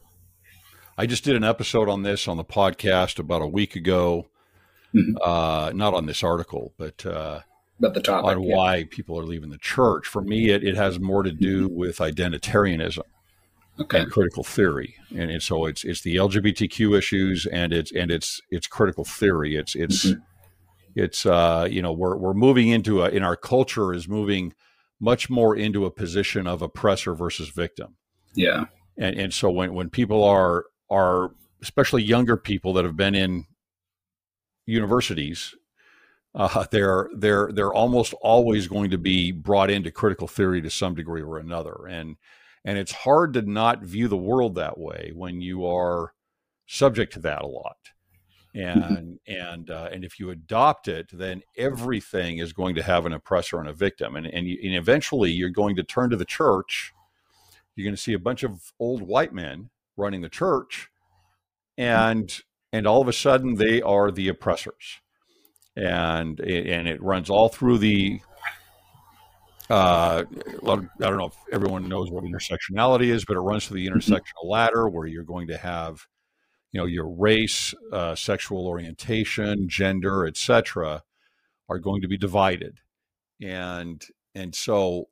[0.96, 4.26] I just did an episode on this on the podcast about a week ago.
[4.94, 5.16] Mm-hmm.
[5.20, 7.40] Uh, not on this article, but uh,
[7.80, 8.54] but the topic on yeah.
[8.54, 10.06] why people are leaving the church.
[10.06, 11.76] For me, it, it has more to do mm-hmm.
[11.76, 13.02] with identitarianism
[13.80, 14.00] okay.
[14.00, 18.40] and critical theory, and, and, so it's it's the LGBTQ issues and it's and it's
[18.50, 19.56] it's critical theory.
[19.56, 20.20] It's it's mm-hmm.
[20.94, 24.54] it's uh, you know we're we're moving into a in our culture is moving
[25.00, 27.96] much more into a position of oppressor versus victim.
[28.36, 33.14] Yeah, and and so when when people are are especially younger people that have been
[33.14, 33.46] in
[34.66, 35.54] universities
[36.34, 40.94] uh, they're they're they're almost always going to be brought into critical theory to some
[40.94, 42.16] degree or another, and
[42.64, 46.12] and it's hard to not view the world that way when you are
[46.66, 47.76] subject to that a lot.
[48.54, 53.12] And and uh, and if you adopt it, then everything is going to have an
[53.12, 56.24] oppressor and a victim, and and, you, and eventually you're going to turn to the
[56.24, 56.92] church.
[57.74, 60.88] You're going to see a bunch of old white men running the church,
[61.76, 62.40] and
[62.72, 65.00] and all of a sudden they are the oppressors,
[65.76, 68.20] and and it runs all through the
[69.70, 73.86] uh, I don't know if everyone knows what intersectionality is, but it runs to the
[73.86, 73.96] mm-hmm.
[73.96, 76.06] intersectional ladder where you're going to have,
[76.72, 81.02] you know, your race, uh, sexual orientation, gender, etc.,
[81.68, 82.80] are going to be divided,
[83.40, 84.04] and
[84.34, 85.08] and so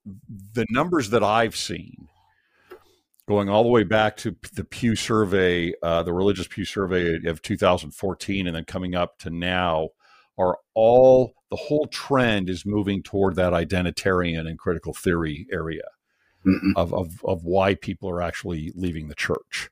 [0.53, 2.09] the numbers that I've seen
[3.29, 7.41] going all the way back to the Pew Survey, uh, the Religious Pew Survey of
[7.43, 9.91] 2014, and then coming up to now,
[10.39, 15.85] are all the whole trend is moving toward that identitarian and critical theory area
[16.45, 16.73] mm-hmm.
[16.77, 19.69] of, of, of why people are actually leaving the church.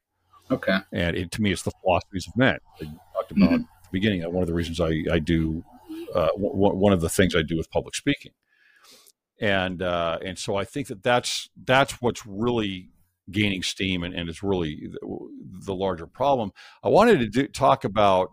[0.50, 0.78] Okay.
[0.92, 2.58] And it, to me, it's the philosophies of men.
[2.80, 2.84] I
[3.14, 3.54] talked about mm-hmm.
[3.54, 4.22] at the beginning.
[4.32, 5.64] One of the reasons I, I do,
[6.14, 8.32] uh, w- one of the things I do with public speaking.
[9.40, 12.90] And, uh, and so I think that that's, that's what's really
[13.30, 15.18] gaining steam and, and is really the,
[15.64, 16.52] the larger problem.
[16.82, 18.32] I wanted to do, talk about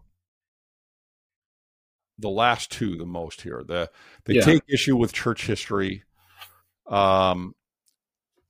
[2.18, 3.64] the last two the most here.
[3.66, 3.90] The
[4.26, 4.42] they yeah.
[4.42, 6.04] take issue with church history.
[6.88, 7.54] Um,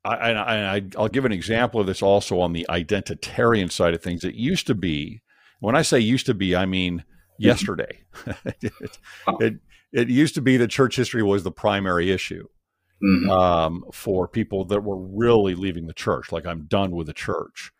[0.05, 4.23] I, I, will give an example of this also on the identitarian side of things.
[4.23, 5.21] It used to be,
[5.59, 7.03] when I say used to be, I mean
[7.39, 8.03] yesterday.
[8.61, 8.73] it,
[9.39, 9.59] it,
[9.91, 12.47] it used to be that church history was the primary issue
[13.03, 13.29] mm-hmm.
[13.29, 16.31] um, for people that were really leaving the church.
[16.31, 17.71] Like I'm done with the church,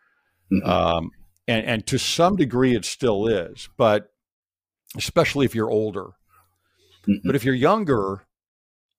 [0.52, 0.68] mm-hmm.
[0.68, 1.10] um,
[1.46, 4.10] and and to some degree it still is, but
[4.96, 6.10] especially if you're older.
[7.08, 7.26] Mm-hmm.
[7.26, 8.26] But if you're younger,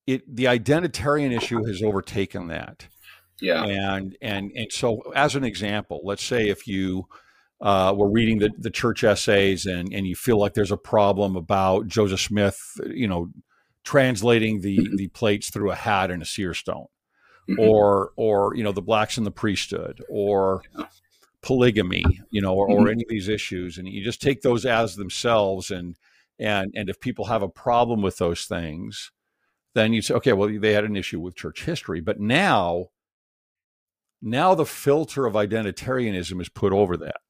[0.07, 2.87] it the identitarian issue has overtaken that.
[3.41, 3.63] Yeah.
[3.63, 7.07] And and and so as an example, let's say if you
[7.61, 11.35] uh, were reading the, the church essays and, and you feel like there's a problem
[11.35, 13.29] about Joseph Smith, you know,
[13.89, 14.95] translating the mm-hmm.
[14.97, 16.85] the plates through a hat and a seer stone,
[17.49, 17.59] mm-hmm.
[17.59, 20.85] or or you know the blacks in the priesthood, or yeah.
[21.41, 22.85] polygamy, you know, or, mm-hmm.
[22.85, 25.95] or any of these issues, and you just take those as themselves, and
[26.37, 29.11] and and if people have a problem with those things,
[29.73, 32.89] then you say, okay, well they had an issue with church history, but now
[34.21, 37.21] now the filter of identitarianism is put over that.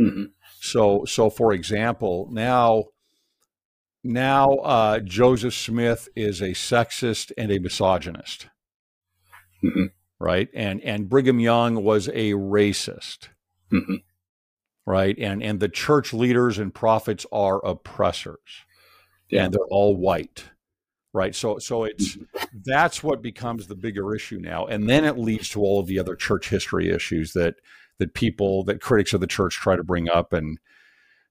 [0.00, 0.26] Mm-hmm.
[0.60, 2.84] So so for example, now
[4.04, 8.48] now uh, Joseph Smith is a sexist and a misogynist,
[9.64, 9.86] mm-hmm.
[10.20, 10.48] right?
[10.54, 13.28] And and Brigham Young was a racist,
[13.72, 13.96] mm-hmm.
[14.86, 15.18] right?
[15.18, 18.64] And and the church leaders and prophets are oppressors,
[19.30, 19.44] yeah.
[19.44, 20.44] and they're all white,
[21.14, 21.34] right?
[21.34, 22.44] So so it's mm-hmm.
[22.64, 25.98] that's what becomes the bigger issue now, and then it leads to all of the
[25.98, 27.54] other church history issues that
[27.98, 30.58] that people that critics of the church try to bring up and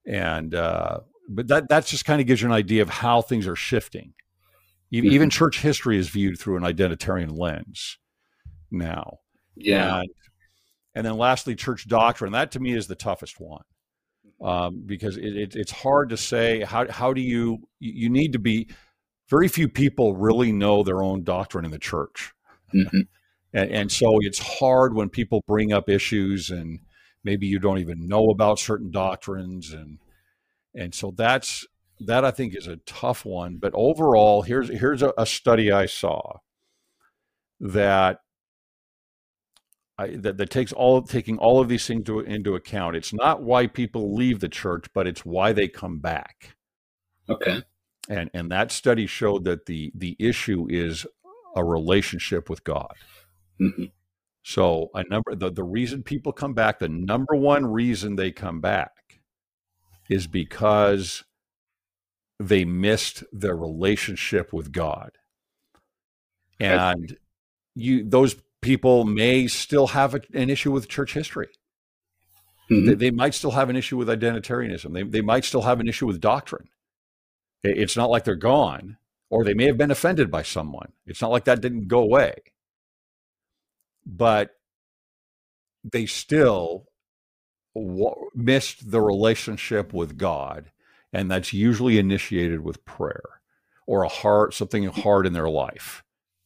[0.06, 1.00] and uh,
[1.30, 4.14] but that that's just kind of gives you an idea of how things are shifting.
[4.92, 5.16] Even, mm-hmm.
[5.16, 7.98] even church history is viewed through an identitarian lens
[8.70, 9.20] now.
[9.56, 10.02] Yeah.
[10.02, 10.10] And,
[10.96, 12.34] and then lastly, church doctrine.
[12.34, 13.64] That to me is the toughest one
[14.44, 18.40] um, because it, it, it's hard to say how how do you you need to
[18.40, 18.70] be.
[19.30, 22.34] Very few people really know their own doctrine in the church,
[22.74, 23.00] mm-hmm.
[23.54, 26.80] and, and so it's hard when people bring up issues and
[27.24, 29.98] maybe you don't even know about certain doctrines and
[30.76, 31.66] and so that's
[32.00, 33.58] that I think is a tough one.
[33.58, 36.40] But overall, here's here's a, a study I saw
[37.60, 38.20] that
[39.98, 42.96] I, that, that takes all taking all of these things to, into account.
[42.96, 46.56] It's not why people leave the church, but it's why they come back.
[47.30, 47.62] Okay.
[48.10, 51.06] And and that study showed that the the issue is
[51.56, 52.94] a relationship with God.
[53.62, 53.86] Mm-hmm.
[54.42, 58.60] So a number the, the reason people come back, the number one reason they come
[58.60, 58.93] back
[60.10, 61.24] is because
[62.40, 65.12] they missed their relationship with God.
[66.60, 67.18] And
[67.76, 71.50] you those people may still have a, an issue with church history.
[72.72, 72.86] Mm-hmm.
[72.88, 74.94] They, they, might still have an issue with identitarianism.
[74.94, 76.70] They, they might still have an issue with doctrine.
[77.62, 78.98] It's not like they're gone,
[79.30, 80.94] or they may have been offended by someone.
[81.06, 82.36] It's not like that didn't go away.
[84.06, 84.56] But
[85.84, 86.88] they still
[87.76, 90.72] missed the relationship with God,
[91.12, 93.42] and that's usually initiated with prayer
[93.86, 96.04] or a heart something hard in their life.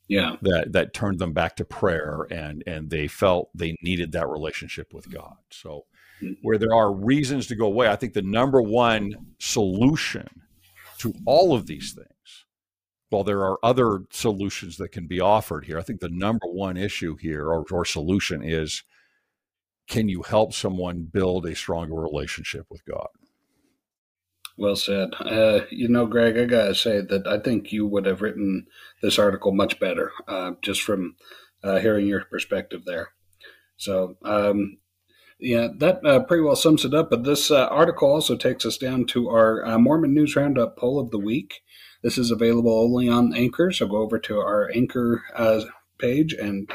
[0.08, 4.30] Yeah, that that turned them back to prayer, and and they felt they needed that
[4.30, 5.36] relationship with God.
[5.52, 5.86] So,
[6.22, 6.38] mm.
[6.42, 10.28] where there are reasons to go away, I think the number one solution
[11.00, 12.46] to all of these things
[13.10, 16.78] while there are other solutions that can be offered here, I think the number one
[16.78, 18.84] issue here or, or solution is
[19.88, 23.08] can you help someone build a stronger relationship with God?
[24.58, 25.10] Well said.
[25.20, 28.66] Uh, you know, Greg, I gotta say that I think you would have written
[29.02, 31.16] this article much better, uh, just from
[31.64, 33.10] uh, hearing your perspective there.
[33.78, 34.80] So, um,
[35.40, 37.12] yeah, that uh, pretty well sums it up.
[37.12, 41.00] But this uh, article also takes us down to our uh, Mormon News Roundup poll
[41.00, 41.62] of the week.
[42.02, 45.24] This is available only on Anchor, so go over to our Anchor
[46.00, 46.72] page and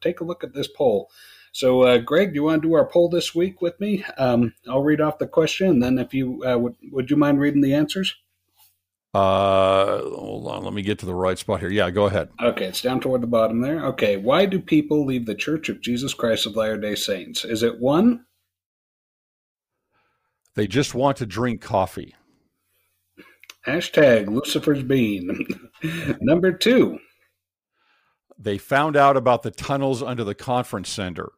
[0.00, 1.10] take a look at this poll.
[1.52, 4.04] So, uh, Greg, do you want to do our poll this week with me?
[4.16, 7.40] Um, I'll read off the question, and then if you uh, would, would you mind
[7.40, 8.14] reading the answers?
[9.14, 10.64] Uh, hold on.
[10.64, 11.70] Let me get to the right spot here.
[11.70, 12.30] Yeah, go ahead.
[12.40, 13.84] Okay, it's down toward the bottom there.
[13.86, 17.44] Okay, why do people leave the Church of Jesus Christ of Latter day Saints?
[17.44, 18.24] Is it one?
[20.54, 22.14] They just want to drink coffee.
[23.66, 25.46] Hashtag Lucifer's Bean.
[26.20, 26.98] Number two.
[28.38, 31.32] They found out about the tunnels under the conference center.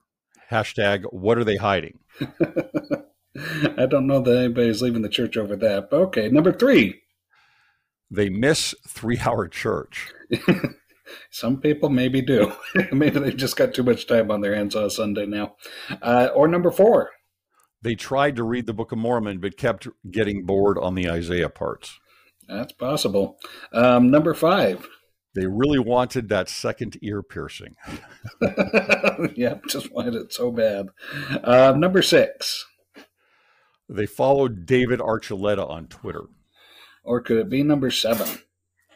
[0.50, 1.98] Hashtag what are they hiding?
[3.76, 5.90] I don't know that anybody's leaving the church over that.
[5.90, 7.02] But okay, number three.
[8.10, 10.12] They miss three hour church.
[11.30, 12.52] Some people maybe do.
[12.92, 15.56] maybe they've just got too much time on their hands on a Sunday now.
[16.00, 17.10] Uh, or number four.
[17.82, 21.50] They tried to read the Book of Mormon, but kept getting bored on the Isaiah
[21.50, 21.98] parts.
[22.48, 23.38] That's possible.
[23.72, 24.88] Um, number five.
[25.34, 27.74] They really wanted that second ear piercing.
[29.34, 30.88] yeah, just wanted it so bad.
[31.42, 32.64] Uh, number six.
[33.88, 36.24] They followed David Archuleta on Twitter.
[37.02, 38.38] Or could it be number seven?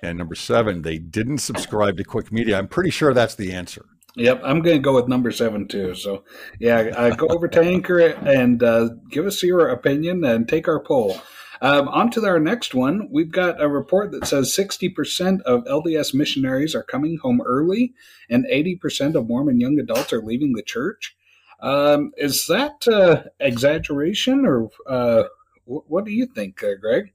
[0.02, 2.56] And number seven, they didn't subscribe to CWIC Media.
[2.56, 3.84] I'm pretty sure that's the answer.
[4.14, 5.94] Yep, I'm going to go with number seven too.
[5.94, 6.24] So,
[6.58, 10.80] yeah, uh, go over to Anchor and uh, give us your opinion and take our
[10.80, 11.20] poll.
[11.60, 13.08] Um, on to our next one.
[13.10, 17.94] We've got a report that says 60% of LDS missionaries are coming home early
[18.30, 21.16] and 80% of Mormon young adults are leaving the church.
[21.60, 25.24] Um, is that uh, exaggeration or uh,
[25.64, 27.12] what do you think, uh, Greg?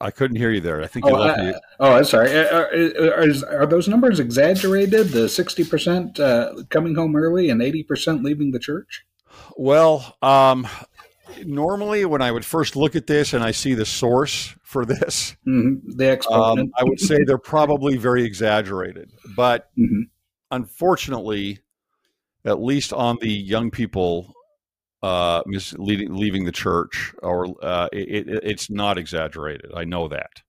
[0.00, 0.80] I couldn't hear you there.
[0.82, 1.54] I think you oh, left me.
[1.80, 2.30] Oh, I'm sorry.
[2.36, 2.68] Are,
[3.00, 5.08] are, are, those numbers exaggerated?
[5.08, 9.04] The 60% uh, coming home early and 80% leaving the church?
[9.56, 10.68] Well, um,
[11.44, 15.36] normally when I would first look at this and I see the source for this,
[15.46, 15.90] mm-hmm.
[15.96, 19.10] the exponent, um, I would say they're probably very exaggerated.
[19.36, 20.02] But mm-hmm.
[20.50, 21.60] unfortunately,
[22.44, 24.34] at least on the young people
[25.02, 25.42] uh,
[25.76, 29.70] leaving, leaving the church, or uh, it, it, it's not exaggerated.
[29.74, 30.42] I know that.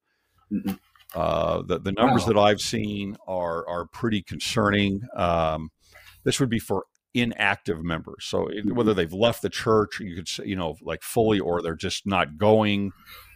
[0.51, 0.73] Mm-hmm.
[1.15, 2.33] Uh, the the numbers wow.
[2.33, 5.01] that I've seen are are pretty concerning.
[5.15, 5.71] Um,
[6.23, 8.25] this would be for inactive members.
[8.25, 8.75] So mm-hmm.
[8.75, 12.05] whether they've left the church, you could say, you know, like fully, or they're just
[12.05, 12.91] not going,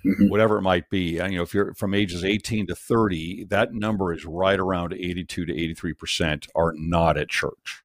[0.06, 0.30] mm-hmm.
[0.30, 1.20] whatever it might be.
[1.20, 4.94] And, you know, if you're from ages 18 to 30, that number is right around
[4.94, 7.84] 82 to 83 percent are not at church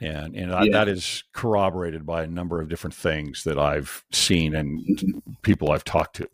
[0.00, 0.72] and and yeah.
[0.72, 5.18] that is corroborated by a number of different things that I've seen and mm-hmm.
[5.42, 6.28] people I've talked to.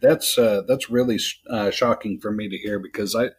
[0.00, 1.18] That's uh, that's really
[1.50, 3.30] uh, shocking for me to hear because I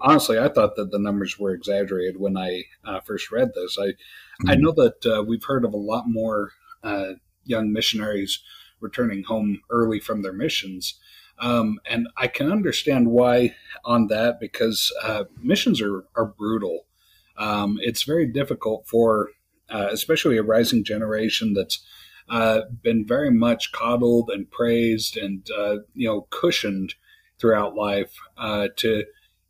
[0.00, 3.76] honestly I thought that the numbers were exaggerated when I uh, first read this.
[3.78, 4.50] I mm-hmm.
[4.50, 6.52] I know that uh, we've heard of a lot more
[6.82, 7.12] uh,
[7.44, 8.42] young missionaries
[8.80, 10.98] returning home early from their missions.
[11.38, 13.54] Um, and I can understand why
[13.84, 16.86] on that because uh, missions are, are brutal
[17.38, 19.30] um, it's very difficult for,
[19.68, 21.84] uh, especially a rising generation that's
[22.28, 26.94] uh, been very much coddled and praised and uh, you know cushioned
[27.38, 29.04] throughout life uh, to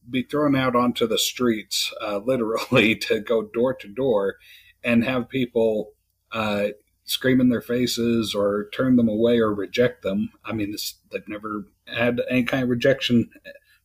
[0.08, 4.36] be thrown out onto the streets, uh, literally to go door to door,
[4.84, 5.92] and have people
[6.32, 6.68] uh,
[7.04, 10.30] scream in their faces or turn them away or reject them.
[10.44, 13.30] I mean, this, they've never had any kind of rejection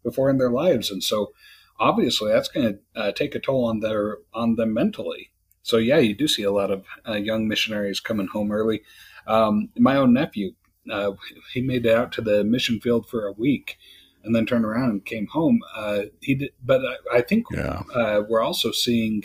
[0.03, 1.31] before in their lives, and so
[1.79, 5.30] obviously that's going to uh, take a toll on their on them mentally.
[5.71, 8.81] So yeah, you do see a lot of uh, young missionaries coming home early.
[9.25, 10.51] Um, my own nephew,
[10.91, 11.13] uh,
[11.53, 13.77] he made it out to the mission field for a week,
[14.21, 15.61] and then turned around and came home.
[15.73, 17.83] Uh, he did, but I, I think yeah.
[17.95, 19.23] Uh, we're also seeing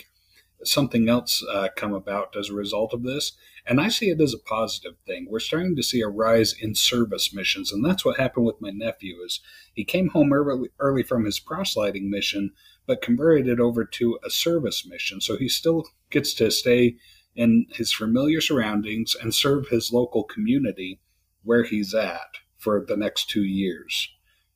[0.63, 3.33] something else uh, come about as a result of this.
[3.69, 5.27] And I see it as a positive thing.
[5.29, 8.69] We're starting to see a rise in service missions, and that's what happened with my
[8.69, 9.17] nephew.
[9.25, 9.41] Is
[9.73, 12.53] he came home early, early from his proselyting mission,
[12.87, 15.21] but converted it over to a service mission.
[15.21, 16.95] So he still gets to stay
[17.35, 20.99] in his familiar surroundings and serve his local community
[21.43, 24.09] where he's at for the next two years.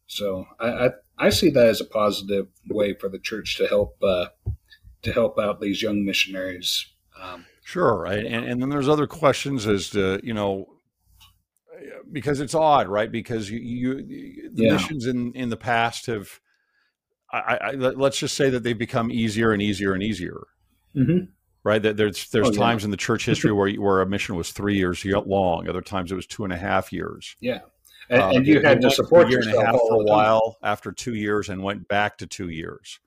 [0.08, 3.98] So I, I, I see that as a positive way for the church to help
[4.02, 4.28] uh,
[5.04, 6.88] to help out these young missionaries.
[7.22, 8.26] Um, sure, right.
[8.26, 10.68] and and then there's other questions as to you know
[12.12, 13.12] because it's odd, right?
[13.12, 14.74] Because you, you the yeah.
[14.74, 16.40] missions in in the past have,
[17.32, 20.42] I, I, let's just say that they've become easier and easier and easier.
[20.96, 21.26] Mm-hmm.
[21.64, 22.86] Right, there's there's oh, times yeah.
[22.86, 25.70] in the church history where where a mission was three years long.
[25.70, 27.36] Other times it was two and a half years.
[27.40, 27.60] Yeah,
[28.10, 30.58] and, um, and you had to support a year and a half for a while
[30.64, 33.00] after two years, and went back to two years.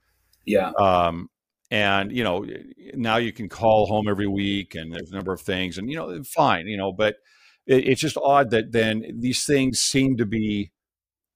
[0.45, 0.69] Yeah.
[0.79, 1.29] Um,
[1.71, 2.45] and you know
[2.93, 5.95] now you can call home every week and there's a number of things and you
[5.95, 7.15] know fine you know but
[7.65, 10.71] it, it's just odd that then these things seem to be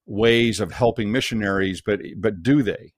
[0.06, 2.94] ways of helping missionaries but but do they?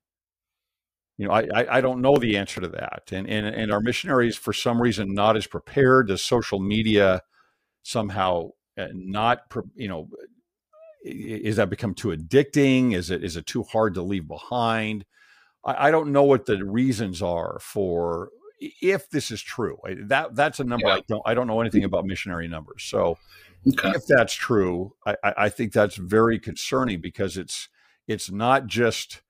[1.19, 3.11] You know i i don't know the answer to that.
[3.13, 6.09] And and and our missionaries for some reason not as prepared?
[6.09, 7.23] Does social media
[7.83, 10.09] somehow uh, not you know
[11.05, 12.95] is that become too addicting?
[12.95, 15.05] Is it is it too hard to leave behind?
[15.65, 18.31] I, I don't know what the reasons are for
[18.61, 19.79] if this is true.
[20.07, 20.95] That that's a number yeah.
[20.95, 22.85] i don't i don't know anything about missionary numbers.
[22.85, 23.19] So
[23.69, 23.91] okay.
[23.91, 27.69] if that's true I, I think that's very concerning because it's
[28.09, 29.23] it's not just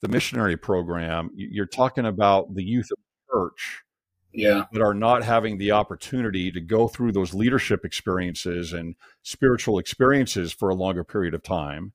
[0.00, 1.30] the missionary program.
[1.34, 3.82] You're talking about the youth of the church
[4.32, 4.64] yeah.
[4.72, 10.52] that are not having the opportunity to go through those leadership experiences and spiritual experiences
[10.52, 11.92] for a longer period of time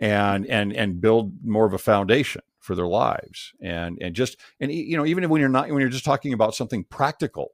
[0.00, 3.52] and and and build more of a foundation for their lives.
[3.60, 6.54] And and just and you know even when you're not when you're just talking about
[6.54, 7.52] something practical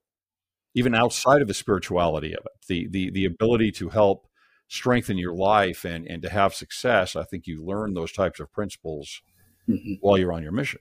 [0.74, 4.26] even outside of the spirituality of it the the the ability to help
[4.68, 8.52] strengthen your life and and to have success i think you learn those types of
[8.52, 9.20] principles
[9.68, 9.94] mm-hmm.
[10.00, 10.80] while you're on your mission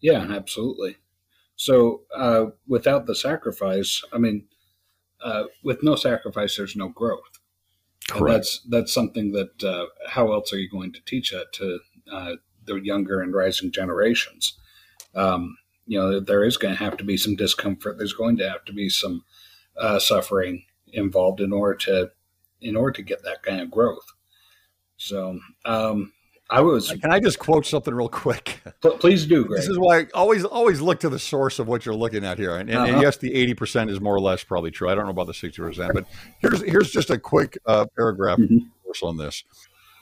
[0.00, 0.96] yeah absolutely
[1.60, 4.46] so uh, without the sacrifice, I mean,
[5.22, 7.38] uh, with no sacrifice, there's no growth.
[8.14, 11.80] And that's that's something that uh, how else are you going to teach that to
[12.10, 14.58] uh, the younger and rising generations?
[15.14, 15.58] Um,
[15.90, 17.98] you know, there is going to have to be some discomfort.
[17.98, 19.24] There's going to have to be some
[19.76, 20.62] uh, suffering
[20.92, 22.10] involved in order to
[22.60, 24.06] in order to get that kind of growth.
[24.98, 26.12] So, um,
[26.48, 26.92] I was.
[26.92, 28.62] Can I just quote something real quick?
[29.00, 29.44] Please do.
[29.44, 29.62] Greg.
[29.62, 32.38] This is why I always always look to the source of what you're looking at
[32.38, 32.92] here, and, and, uh-huh.
[32.92, 34.88] and yes, the eighty percent is more or less probably true.
[34.88, 36.06] I don't know about the sixty percent, but
[36.38, 39.06] here's here's just a quick uh, paragraph mm-hmm.
[39.06, 39.42] on this.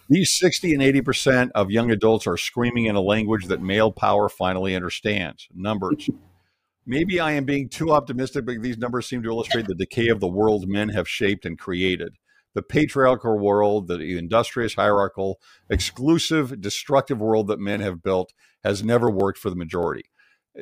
[0.08, 3.92] These sixty and eighty percent of young adults are screaming in a language that male
[3.92, 5.48] power finally understands.
[5.54, 6.08] Numbers.
[6.86, 10.20] Maybe I am being too optimistic, but these numbers seem to illustrate the decay of
[10.20, 12.14] the world men have shaped and created
[12.54, 15.40] the patriarchal world, the industrious, hierarchical,
[15.70, 18.32] exclusive, destructive world that men have built
[18.64, 20.10] has never worked for the majority.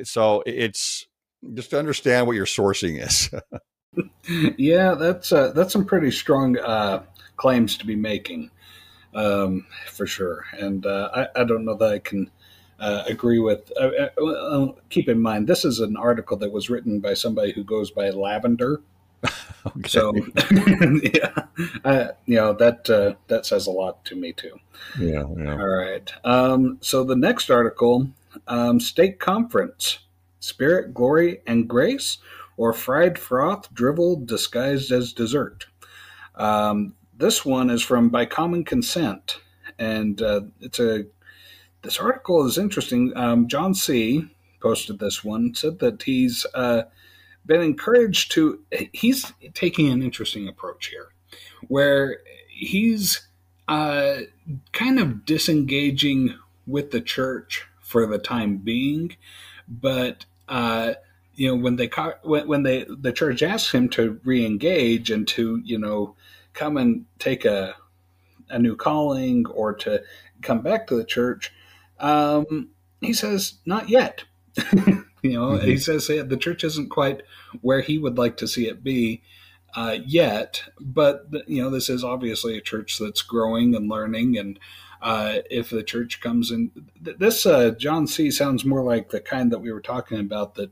[0.03, 1.07] So it's
[1.55, 3.31] just to understand what your sourcing is.
[4.59, 7.03] yeah, that's uh, that's some pretty strong uh,
[7.35, 8.51] claims to be making,
[9.17, 10.45] um, for sure.
[10.53, 12.29] And uh, I, I, don't know that I can
[12.79, 13.71] uh, agree with.
[13.79, 17.63] Uh, uh, keep in mind, this is an article that was written by somebody who
[17.63, 18.81] goes by Lavender.
[19.65, 19.89] okay.
[19.89, 20.13] So,
[21.15, 21.45] yeah,
[21.83, 24.59] I, you know that uh, that says a lot to me too.
[24.99, 25.25] Yeah.
[25.35, 25.53] yeah.
[25.53, 26.13] All right.
[26.23, 28.09] Um, so the next article,
[28.47, 29.99] um, stake conference,
[30.39, 32.19] spirit, glory, and grace,
[32.57, 35.65] or fried froth drivel disguised as dessert.
[36.35, 39.39] Um, this one is from by common consent,
[39.77, 41.05] and uh, it's a.
[41.83, 43.13] This article is interesting.
[43.15, 44.27] Um, John C.
[44.61, 45.53] posted this one.
[45.55, 46.45] Said that he's.
[46.53, 46.83] Uh,
[47.47, 48.59] been encouraged to
[48.91, 51.07] he's taking an interesting approach here
[51.69, 53.25] where he's
[53.67, 54.17] uh,
[54.73, 56.37] kind of disengaging
[56.67, 59.15] with the church for the time being
[59.67, 60.93] but uh,
[61.35, 61.89] you know when they
[62.23, 66.15] when, when they the church asks him to re-engage and to you know
[66.57, 67.75] come and take a
[68.49, 70.01] a new calling or to
[70.41, 71.51] come back to the church
[71.99, 72.69] um,
[73.01, 74.23] he says not yet
[75.27, 75.65] You know, mm-hmm.
[75.65, 77.23] he says the church isn't quite
[77.61, 79.21] where he would like to see it be
[79.75, 84.37] uh, yet, but you know, this is obviously a church that's growing and learning.
[84.37, 84.59] And
[85.01, 88.31] uh, if the church comes in, this uh, John C.
[88.31, 90.55] sounds more like the kind that we were talking about.
[90.55, 90.71] That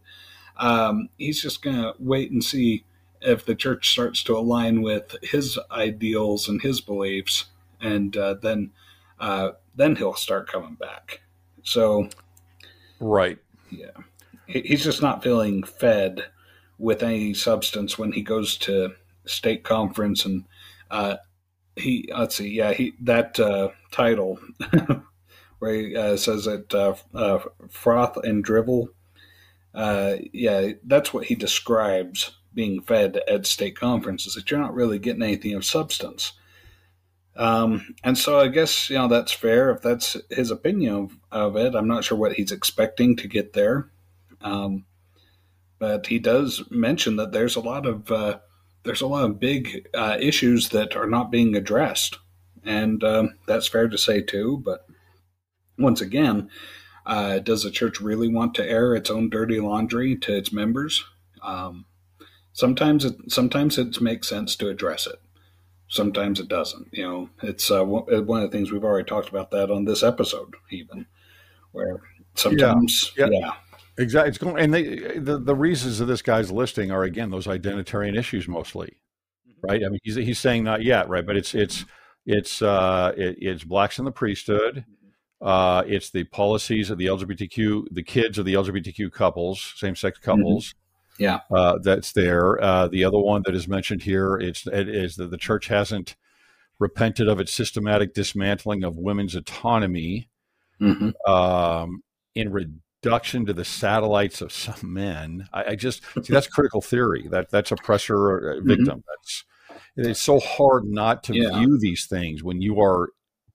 [0.57, 2.85] um, he's just going to wait and see
[3.25, 7.45] if the church starts to align with his ideals and his beliefs,
[7.81, 8.71] and uh, then
[9.19, 11.21] uh, then he'll start coming back.
[11.63, 12.09] So,
[12.99, 13.91] right, yeah.
[14.47, 16.25] He's just not feeling fed
[16.77, 18.93] with any substance when he goes to
[19.25, 20.43] stake conference and
[20.91, 21.17] uh,
[21.75, 24.39] he let's see yeah he that uh, title
[25.59, 28.89] where he uh, says that uh, uh, froth and drivel
[29.73, 34.97] uh, yeah that's what he describes being fed at stake conferences that you're not really
[34.97, 36.33] getting anything of substance
[37.35, 41.57] um, and so I guess you know that's fair if that's his opinion of, of
[41.57, 41.75] it.
[41.75, 43.89] I'm not sure what he's expecting to get there.
[44.41, 44.85] Um,
[45.79, 48.39] but he does mention that there's a lot of uh,
[48.83, 52.19] there's a lot of big uh, issues that are not being addressed,
[52.63, 54.61] and um, that's fair to say too.
[54.63, 54.85] But
[55.77, 56.49] once again,
[57.05, 61.03] uh, does the church really want to air its own dirty laundry to its members?
[61.41, 61.85] Um,
[62.55, 65.21] sometimes it sometimes it makes sense to address it.
[65.87, 66.87] Sometimes it doesn't.
[66.91, 70.01] You know, it's uh, one of the things we've already talked about that on this
[70.01, 71.05] episode, even
[71.71, 72.01] where
[72.33, 73.27] sometimes, yeah.
[73.29, 73.39] yeah.
[73.39, 73.51] yeah
[73.97, 74.29] Exactly.
[74.29, 78.17] It's going, and they, the the reasons of this guy's listing are again those identitarian
[78.17, 78.97] issues mostly,
[79.47, 79.67] mm-hmm.
[79.67, 79.81] right?
[79.85, 81.25] I mean, he's he's saying not yet, right?
[81.25, 81.85] But it's it's
[82.25, 84.85] it's uh, it, it's blacks in the priesthood.
[84.85, 85.47] Mm-hmm.
[85.47, 90.19] Uh, it's the policies of the LGBTQ, the kids of the LGBTQ couples, same sex
[90.19, 90.31] mm-hmm.
[90.31, 90.75] couples.
[91.17, 92.61] Yeah, uh, that's there.
[92.61, 96.15] Uh, the other one that is mentioned here is, is that the church hasn't
[96.79, 100.29] repented of its systematic dismantling of women's autonomy
[100.81, 101.31] mm-hmm.
[101.31, 102.03] um,
[102.33, 105.47] in reduction to the satellites of some men.
[105.53, 107.27] I, I just see that's critical theory.
[107.29, 108.85] That that's oppressor uh, victim.
[108.85, 108.99] Mm-hmm.
[109.07, 109.45] That's
[109.97, 111.57] it's so hard not to yeah.
[111.59, 113.09] view these things when you are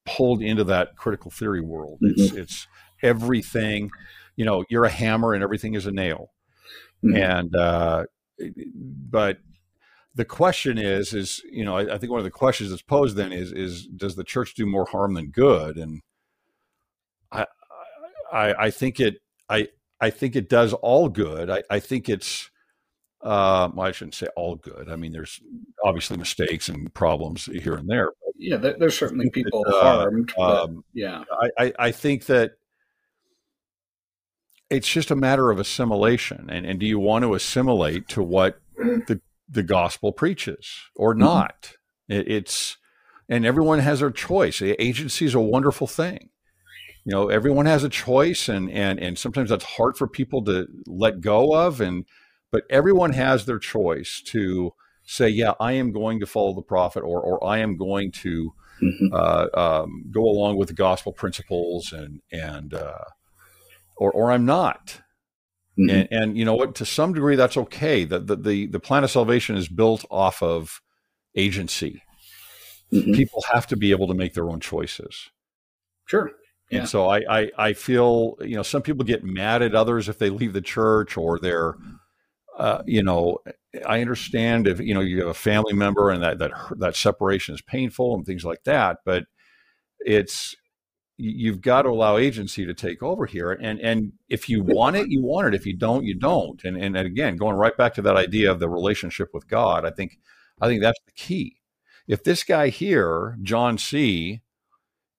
[0.07, 1.99] pulled into that critical theory world.
[2.03, 2.21] Mm-hmm.
[2.21, 2.67] It's it's
[3.03, 3.91] everything.
[4.37, 6.31] You know, you're a hammer and everything is a nail.
[7.05, 7.17] Mm-hmm.
[7.17, 8.05] And uh,
[9.11, 9.39] but
[10.15, 13.17] the question is, is you know, I, I, think one of the questions that's posed
[13.17, 15.77] then is, is does the church do more harm than good?
[15.77, 16.03] And
[17.31, 17.47] I,
[18.33, 19.17] I, I think it,
[19.49, 19.69] I,
[20.01, 21.51] I think it does all good.
[21.51, 22.51] I, I think it's,
[23.23, 24.89] uh, well, I shouldn't say all good.
[24.91, 25.41] I mean, there's
[25.85, 28.13] obviously mistakes and problems here and there.
[28.37, 30.33] Yeah, there's certainly people uh, harmed.
[30.39, 32.53] Um, yeah, I, I, I think that
[34.71, 36.49] it's just a matter of assimilation.
[36.49, 41.25] And, and do you want to assimilate to what the the gospel preaches or mm-hmm.
[41.25, 41.73] not?
[42.09, 42.79] It, it's
[43.29, 44.63] and everyone has their choice.
[44.63, 46.31] Agency is a wonderful thing.
[47.05, 50.67] You know, everyone has a choice, and and and sometimes that's hard for people to
[50.87, 51.81] let go of.
[51.81, 52.07] And
[52.51, 54.73] but everyone has their choice to
[55.05, 58.53] say, yeah, I am going to follow the prophet, or or I am going to
[58.83, 59.15] mm-hmm.
[59.15, 63.05] uh, um, go along with the gospel principles, and and uh,
[64.01, 65.03] or or I'm not.
[65.79, 65.91] Mm-hmm.
[65.91, 66.75] And, and, you know what?
[66.75, 68.05] To some degree, that's okay.
[68.05, 70.83] The, the, the, the plan of salvation is built off of
[71.37, 72.03] agency.
[72.93, 73.13] Mm-hmm.
[73.13, 75.31] People have to be able to make their own choices.
[76.07, 76.33] Sure.
[76.71, 76.81] Yeah.
[76.81, 80.19] And so I, I, I feel, you know, some people get mad at others if
[80.19, 81.77] they leave the church or they're,
[82.59, 83.39] uh, you know,
[83.87, 87.55] I understand if, you know, you have a family member and that, that, that separation
[87.55, 89.25] is painful and things like that, but
[90.01, 90.57] it's,
[91.21, 95.11] you've got to allow agency to take over here and and if you want it
[95.11, 95.55] you want it.
[95.55, 96.63] If you don't you don't.
[96.65, 99.91] And and again going right back to that idea of the relationship with god i
[99.91, 100.19] think
[100.61, 101.57] i think that's the key.
[102.09, 104.41] If this guy here john c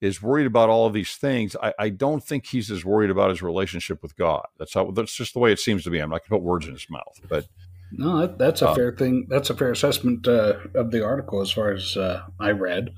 [0.02, 3.30] is worried about all of these things i, I don't think he's as worried about
[3.30, 4.48] his relationship with god.
[4.58, 6.00] That's how that's just the way it seems to be.
[6.00, 7.46] I'm not going to put words in his mouth but
[7.92, 11.52] no that's a uh, fair thing that's a fair assessment uh, of the article as
[11.52, 12.92] far as uh, i read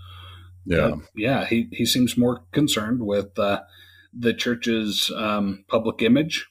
[0.65, 1.45] yeah, yeah.
[1.45, 3.61] He he seems more concerned with uh,
[4.13, 6.49] the church's um, public image,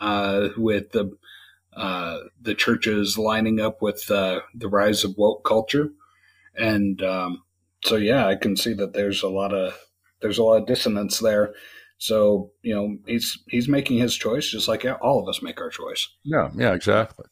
[0.00, 1.16] uh, with the
[1.76, 5.90] uh, the churches lining up with uh, the rise of woke culture,
[6.56, 7.42] and um,
[7.84, 9.78] so yeah, I can see that there's a lot of
[10.20, 11.54] there's a lot of dissonance there.
[11.98, 15.70] So you know, he's he's making his choice, just like all of us make our
[15.70, 16.08] choice.
[16.22, 17.26] Yeah, yeah, exactly.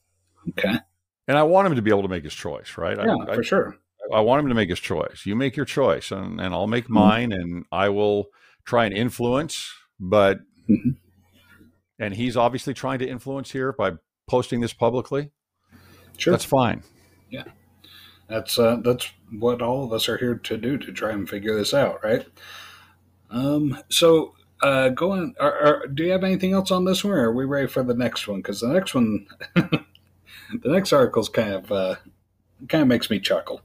[0.51, 0.79] Okay.
[1.29, 2.97] And I want him to be able to make his choice, right?
[2.97, 3.77] Yeah, I, for I, sure.
[4.13, 5.25] I want him to make his choice.
[5.25, 6.95] You make your choice, and, and I'll make mm-hmm.
[6.95, 8.27] mine, and I will
[8.65, 9.73] try and influence.
[10.01, 10.91] But mm-hmm.
[11.99, 13.93] and he's obviously trying to influence here by
[14.29, 15.31] posting this publicly.
[16.17, 16.83] Sure, that's fine.
[17.31, 17.45] Yeah,
[18.29, 21.57] that's uh, that's what all of us are here to do to try and figure
[21.57, 22.27] this out, right?
[23.31, 25.35] Um, so uh, go on.
[25.41, 27.83] Are, are, do you have anything else on this one, or are we ready for
[27.83, 28.39] the next one?
[28.39, 29.85] Because the next one, the
[30.65, 31.97] next article is kind of uh,
[32.69, 33.61] kind of makes me chuckle.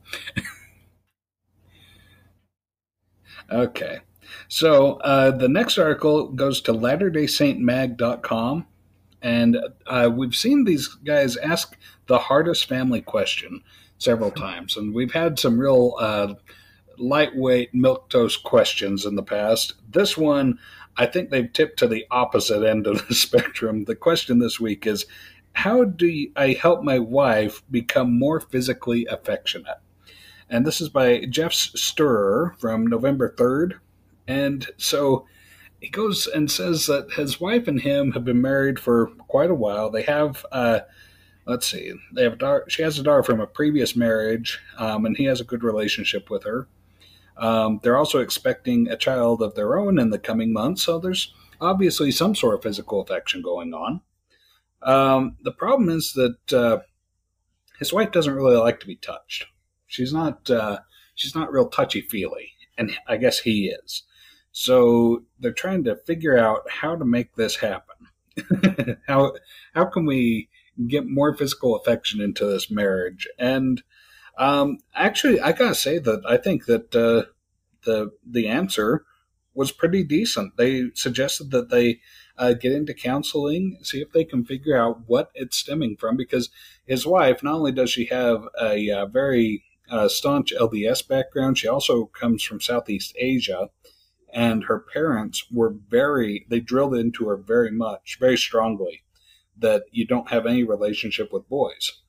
[3.51, 3.99] okay.
[4.47, 8.65] So uh, the next article goes to latterdaysaintmag.com.
[9.21, 11.75] And uh, we've seen these guys ask
[12.07, 13.63] the hardest family question
[13.97, 14.77] several times.
[14.77, 16.35] And we've had some real uh,
[16.97, 17.71] lightweight
[18.09, 19.73] toast questions in the past.
[19.89, 20.59] This one,
[20.95, 23.85] I think they've tipped to the opposite end of the spectrum.
[23.85, 25.05] The question this week is
[25.57, 29.79] how do I help my wife become more physically affectionate?
[30.51, 33.79] And this is by Geoff Steurer from November 3rd.
[34.27, 35.25] And so
[35.81, 39.55] he goes and says that his wife and him have been married for quite a
[39.55, 39.89] while.
[39.89, 40.81] They have, uh,
[41.47, 45.07] let's see, they have a daughter, she has a daughter from a previous marriage, um,
[45.07, 46.67] and he has a good relationship with her.
[47.35, 51.33] Um, they're also expecting a child of their own in the coming months, so there's
[51.59, 54.01] obviously some sort of physical affection going on.
[54.81, 56.79] Um, the problem is that uh,
[57.79, 59.47] his wife doesn't really like to be touched.
[59.87, 60.49] She's not.
[60.49, 60.79] Uh,
[61.15, 64.03] she's not real touchy feely, and I guess he is.
[64.51, 68.97] So they're trying to figure out how to make this happen.
[69.07, 69.33] how
[69.73, 70.49] how can we
[70.87, 73.27] get more physical affection into this marriage?
[73.39, 73.83] And
[74.37, 77.29] um, actually, I gotta say that I think that uh,
[77.83, 79.05] the the answer
[79.53, 80.57] was pretty decent.
[80.57, 81.99] They suggested that they
[82.37, 86.17] uh, get into counseling, see if they can figure out what it's stemming from.
[86.17, 86.49] Because
[86.85, 91.57] his wife, not only does she have a, a uh, very uh, staunch LDS background,
[91.57, 93.69] she also comes from Southeast Asia.
[94.33, 99.03] And her parents were very, they drilled into her very much, very strongly
[99.57, 102.01] that you don't have any relationship with boys.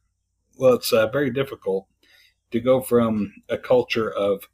[0.56, 1.86] Well, it's uh, very difficult
[2.50, 4.48] to go from a culture of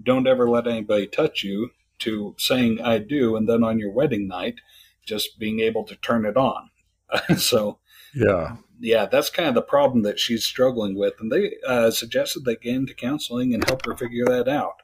[0.00, 1.70] don't ever let anybody touch you
[2.00, 4.60] to saying I do, and then on your wedding night,
[5.08, 6.70] just being able to turn it on.
[7.36, 7.78] so,
[8.14, 12.44] yeah, yeah, that's kind of the problem that she's struggling with, and they uh, suggested
[12.44, 14.82] they get into counseling and help her figure that out.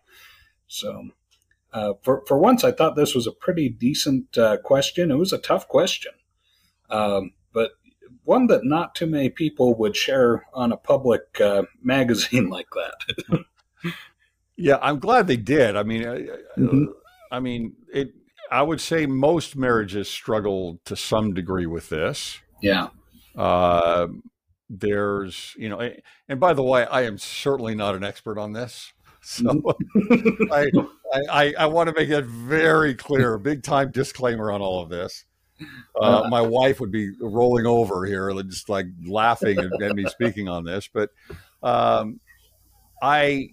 [0.67, 1.11] So,
[1.73, 5.11] uh, for for once, I thought this was a pretty decent uh, question.
[5.11, 6.13] It was a tough question,
[6.91, 7.73] um, but
[8.25, 13.45] one that not too many people would share on a public uh, magazine like that.
[14.57, 15.77] yeah, I'm glad they did.
[15.77, 16.85] I mean, mm-hmm.
[17.31, 18.13] I mean, it.
[18.51, 22.41] I would say most marriages struggle to some degree with this.
[22.61, 22.89] Yeah.
[23.37, 24.09] Uh,
[24.71, 25.91] there's, you know,
[26.29, 28.93] and by the way, I am certainly not an expert on this.
[29.27, 29.75] So.
[30.53, 30.71] I,
[31.33, 35.25] I, I want to make that very clear, big time disclaimer on all of this.
[35.97, 40.47] Uh, uh, my wife would be rolling over here, just like laughing at, me speaking
[40.47, 40.91] on this.
[40.93, 41.09] But
[41.63, 42.21] um,
[43.03, 43.49] I,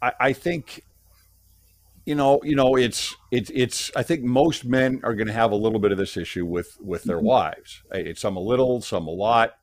[0.00, 0.84] I, I think
[2.08, 3.92] you know, you know, it's it's it's.
[3.94, 6.78] I think most men are going to have a little bit of this issue with
[6.80, 7.26] with their mm-hmm.
[7.26, 7.82] wives.
[7.92, 9.56] It's some a little, some a lot,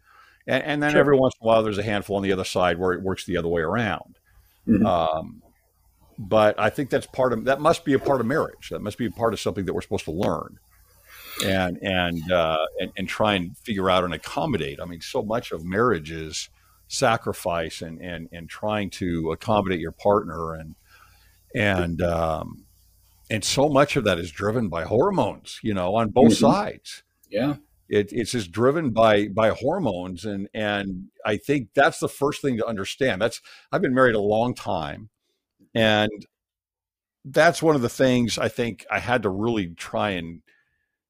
[0.45, 0.99] and, and then sure.
[0.99, 3.25] every once in a while there's a handful on the other side where it works
[3.25, 4.19] the other way around.
[4.67, 4.85] Mm-hmm.
[4.85, 5.41] Um,
[6.19, 8.69] but I think that's part of that must be a part of marriage.
[8.69, 10.59] That must be a part of something that we're supposed to learn,
[11.43, 14.79] and and uh, and, and try and figure out and accommodate.
[14.79, 16.49] I mean, so much of marriage is
[16.89, 20.75] sacrifice and and and trying to accommodate your partner and
[21.55, 22.65] and um,
[23.29, 26.45] and so much of that is driven by hormones, you know, on both mm-hmm.
[26.45, 27.03] sides.
[27.29, 27.55] Yeah,
[27.89, 32.57] it, it's just driven by by hormones, and and I think that's the first thing
[32.57, 33.21] to understand.
[33.21, 33.41] That's
[33.71, 35.09] I've been married a long time,
[35.73, 36.11] and
[37.23, 40.41] that's one of the things I think I had to really try and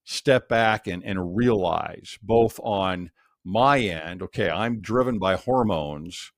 [0.06, 3.12] step back and, and realize both on
[3.44, 6.32] my end, okay, I'm driven by hormones,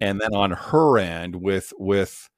[0.00, 2.28] and then on her end with with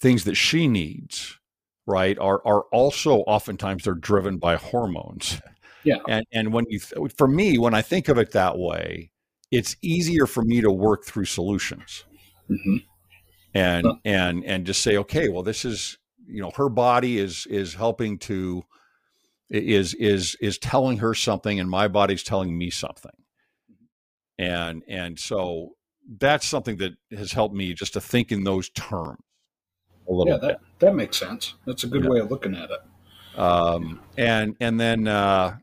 [0.00, 1.38] things that she needs,
[1.86, 5.40] right, are are also oftentimes they're driven by hormones.
[5.84, 5.98] Yeah.
[6.08, 9.10] And and when you for me when I think of it that way,
[9.50, 12.04] it's easier for me to work through solutions.
[12.50, 12.76] Mm-hmm.
[13.52, 13.94] And huh.
[14.04, 18.18] and and just say, okay, well, this is you know her body is is helping
[18.20, 18.64] to
[19.50, 23.12] is is is telling her something, and my body's telling me something.
[24.38, 25.76] And and so
[26.18, 29.20] that's something that has helped me just to think in those terms
[30.08, 30.80] a little yeah, that, bit.
[30.80, 31.54] that makes sense.
[31.66, 32.10] That's a good yeah.
[32.10, 33.38] way of looking at it.
[33.38, 35.56] Um, and and then uh,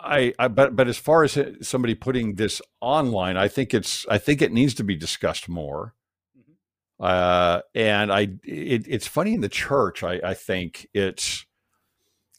[0.00, 4.18] I, I but but as far as somebody putting this online, I think it's I
[4.18, 5.94] think it needs to be discussed more.
[6.38, 7.04] Mm-hmm.
[7.04, 10.02] Uh, and I it, it's funny in the church.
[10.02, 11.46] I, I think it's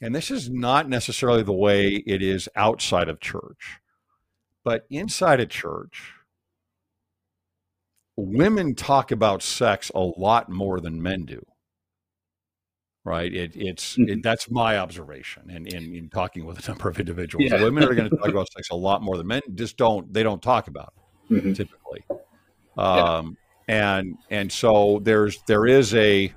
[0.01, 3.79] and this is not necessarily the way it is outside of church,
[4.63, 6.13] but inside a church
[8.17, 11.41] women talk about sex a lot more than men do.
[13.05, 13.33] Right.
[13.33, 14.09] It, it's mm-hmm.
[14.09, 17.63] it, that's my observation, and in, in, talking with a number of individuals, yeah.
[17.63, 19.41] women are going to talk about sex a lot more than men.
[19.55, 21.53] Just don't they don't talk about it mm-hmm.
[21.53, 22.03] typically.
[22.77, 23.37] Um,
[23.67, 23.97] yeah.
[23.97, 26.33] and and so there's there is a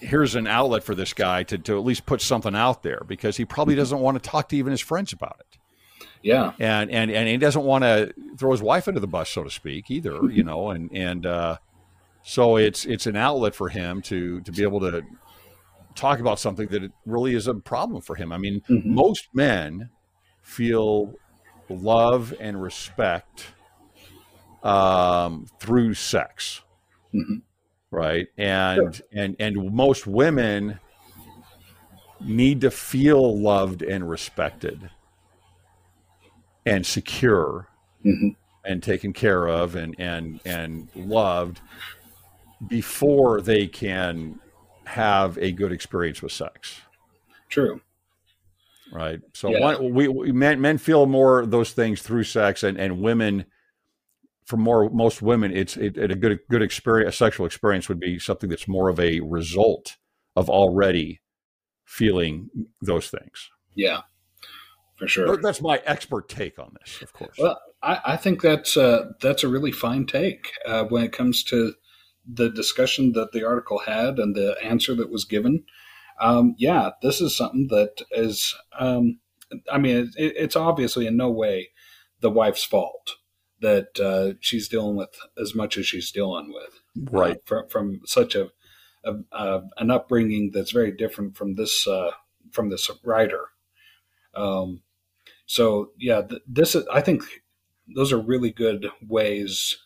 [0.00, 3.36] here's an outlet for this guy to to at least put something out there because
[3.36, 3.80] he probably mm-hmm.
[3.80, 5.47] doesn't want to talk to even his friends about it.
[6.22, 9.44] Yeah, and and and he doesn't want to throw his wife under the bus, so
[9.44, 10.20] to speak, either.
[10.30, 11.56] You know, and and uh,
[12.22, 15.02] so it's it's an outlet for him to to be able to
[15.94, 18.32] talk about something that really is a problem for him.
[18.32, 18.94] I mean, mm-hmm.
[18.94, 19.90] most men
[20.42, 21.14] feel
[21.68, 23.46] love and respect
[24.62, 26.62] um, through sex,
[27.14, 27.38] mm-hmm.
[27.90, 28.28] right?
[28.36, 29.06] And sure.
[29.12, 30.78] and and most women
[32.20, 34.90] need to feel loved and respected
[36.68, 37.68] and secure
[38.04, 38.28] mm-hmm.
[38.64, 41.60] and taken care of and and and loved
[42.66, 44.38] before they can
[44.84, 46.80] have a good experience with sex.
[47.48, 47.80] True.
[48.90, 49.20] Right.
[49.34, 49.60] So yeah.
[49.60, 53.44] one, we, we, men men feel more those things through sex, and and women,
[54.44, 57.14] for more most women, it's it, it, a good good experience.
[57.14, 59.96] A sexual experience would be something that's more of a result
[60.36, 61.20] of already
[61.84, 62.50] feeling
[62.82, 63.50] those things.
[63.74, 64.02] Yeah
[64.98, 65.36] for sure.
[65.36, 67.36] That's my expert take on this, of course.
[67.38, 71.44] Well, I, I think that's uh, that's a really fine take uh, when it comes
[71.44, 71.74] to
[72.26, 75.64] the discussion that the article had and the answer that was given.
[76.20, 78.54] Um, yeah, this is something that is.
[78.78, 79.20] Um,
[79.70, 81.70] I mean, it, it's obviously in no way
[82.20, 83.16] the wife's fault
[83.60, 87.36] that uh, she's dealing with as much as she's dealing with, right?
[87.36, 88.48] Uh, from, from such a,
[89.04, 92.10] a, a, an upbringing that's very different from this uh,
[92.50, 93.46] from this writer.
[94.34, 94.82] Um,
[95.48, 97.24] So yeah, th- this is I think
[97.96, 99.78] those are really good ways,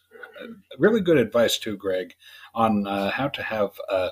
[0.42, 0.48] uh,
[0.78, 2.14] really good advice too, Greg,
[2.52, 4.10] on uh, how to have a,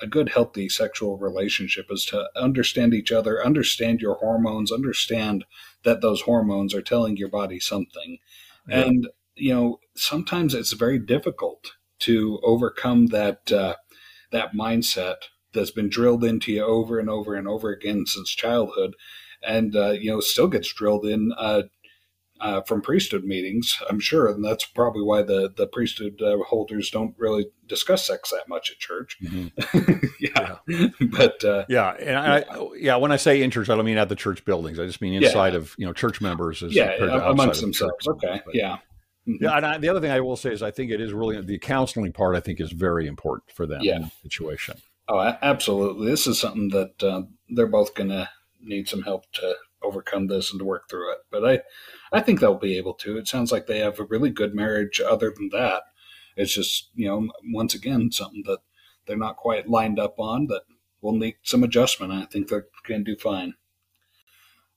[0.00, 5.44] a good, healthy sexual relationship is to understand each other, understand your hormones, understand
[5.84, 8.18] that those hormones are telling your body something.
[8.66, 8.84] Yeah.
[8.84, 13.74] And, you know, sometimes it's very difficult to overcome that, uh,
[14.30, 15.16] that mindset
[15.52, 18.94] that's been drilled into you over and over and over again since childhood
[19.42, 21.62] and uh, you know still gets drilled in uh,
[22.40, 26.90] uh, from priesthood meetings, I'm sure, and that's probably why the the priesthood uh, holders
[26.90, 29.16] don't really discuss sex that much at church.
[29.22, 30.06] Mm-hmm.
[30.20, 30.56] yeah.
[30.68, 30.88] yeah.
[31.10, 32.44] but uh, yeah, and I,
[32.76, 34.78] yeah, when I say in church, I don't mean at the church buildings.
[34.78, 35.58] I just mean inside yeah.
[35.58, 36.62] of you know church members.
[36.62, 36.92] As yeah,
[37.28, 38.04] amongst themselves.
[38.04, 38.14] Church.
[38.24, 38.78] Okay, but, yeah.
[39.26, 39.44] Mm-hmm.
[39.44, 41.40] Yeah, and I, the other thing I will say is I think it is really
[41.40, 42.36] the counseling part.
[42.36, 43.80] I think is very important for them.
[43.82, 43.96] Yeah.
[43.96, 44.76] in the situation.
[45.08, 46.10] Oh, absolutely.
[46.10, 48.28] This is something that uh, they're both going to
[48.60, 51.18] need some help to overcome this and to work through it.
[51.30, 51.60] But I,
[52.12, 53.16] I think they'll be able to.
[53.18, 55.00] It sounds like they have a really good marriage.
[55.00, 55.84] Other than that,
[56.36, 58.58] it's just you know once again something that
[59.06, 60.62] they're not quite lined up on that
[61.00, 62.12] will need some adjustment.
[62.12, 63.54] I think they're going to do fine.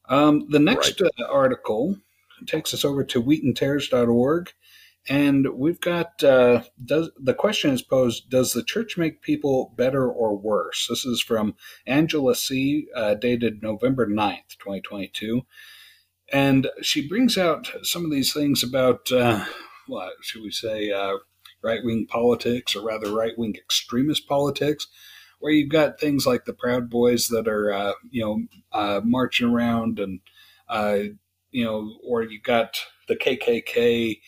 [0.10, 1.12] Um, the next right.
[1.20, 1.98] uh, article
[2.46, 4.54] takes us over to wheatandtares.org.
[5.10, 10.08] And we've got uh, does the question is posed: Does the church make people better
[10.08, 10.88] or worse?
[10.88, 11.56] This is from
[11.88, 15.42] Angela C, uh, dated November 9th, twenty twenty two,
[16.32, 19.46] and she brings out some of these things about uh,
[19.88, 21.18] what should we say uh,
[21.64, 24.88] right wing politics, or rather right wing extremist politics,
[25.40, 29.50] where you've got things like the Proud Boys that are uh, you know uh, marching
[29.50, 30.20] around and
[31.52, 34.20] you know, or you've got the KKK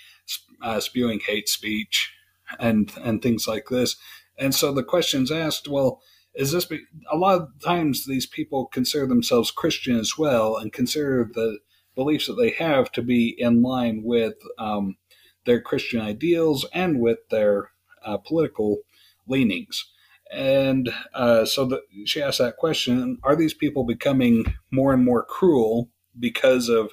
[0.63, 2.13] uh, spewing hate speech
[2.59, 3.95] and and things like this.
[4.37, 6.01] And so the question's asked, well,
[6.33, 6.79] is this be,
[7.11, 11.59] a lot of times these people consider themselves Christian as well and consider the
[11.95, 14.97] beliefs that they have to be in line with um,
[15.45, 17.69] their Christian ideals and with their
[18.03, 18.79] uh, political
[19.27, 19.85] leanings.
[20.31, 25.23] And uh, so the, she asked that question: Are these people becoming more and more
[25.23, 25.89] cruel
[26.19, 26.91] because of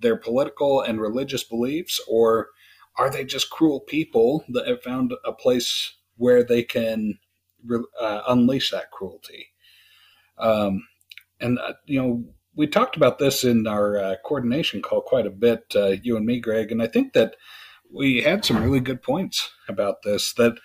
[0.00, 2.50] their political and religious beliefs, or
[2.98, 7.18] are they just cruel people that have found a place where they can
[8.00, 9.46] uh, unleash that cruelty?
[10.36, 10.86] Um,
[11.40, 12.24] and uh, you know,
[12.54, 16.26] we talked about this in our uh, coordination call quite a bit, uh, you and
[16.26, 17.36] me, Greg, and I think that
[17.92, 20.32] we had some really good points about this.
[20.34, 20.58] That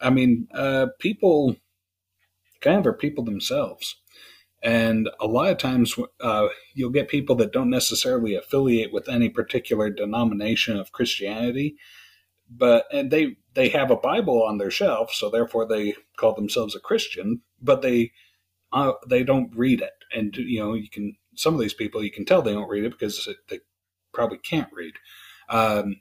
[0.00, 1.56] I mean, uh, people
[2.60, 3.96] kind of are people themselves.
[4.64, 9.28] And a lot of times, uh, you'll get people that don't necessarily affiliate with any
[9.28, 11.76] particular denomination of Christianity,
[12.48, 16.74] but and they they have a Bible on their shelf, so therefore they call themselves
[16.74, 18.12] a Christian, but they
[18.72, 19.92] uh, they don't read it.
[20.16, 22.84] And you know, you can some of these people you can tell they don't read
[22.84, 23.60] it because they
[24.14, 24.94] probably can't read.
[25.50, 26.00] Um,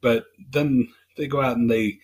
[0.00, 1.98] but then they go out and they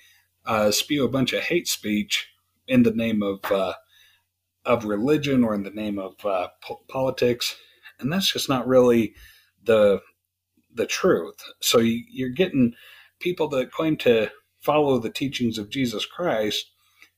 [0.44, 2.28] uh, spew a bunch of hate speech
[2.66, 3.74] in the name of uh,
[4.64, 7.56] of religion or in the name of uh, po- politics,
[7.98, 9.14] and that's just not really
[9.64, 10.00] the
[10.74, 11.36] the truth.
[11.60, 12.74] So you, you're getting
[13.20, 14.30] people that claim to
[14.60, 16.70] follow the teachings of Jesus Christ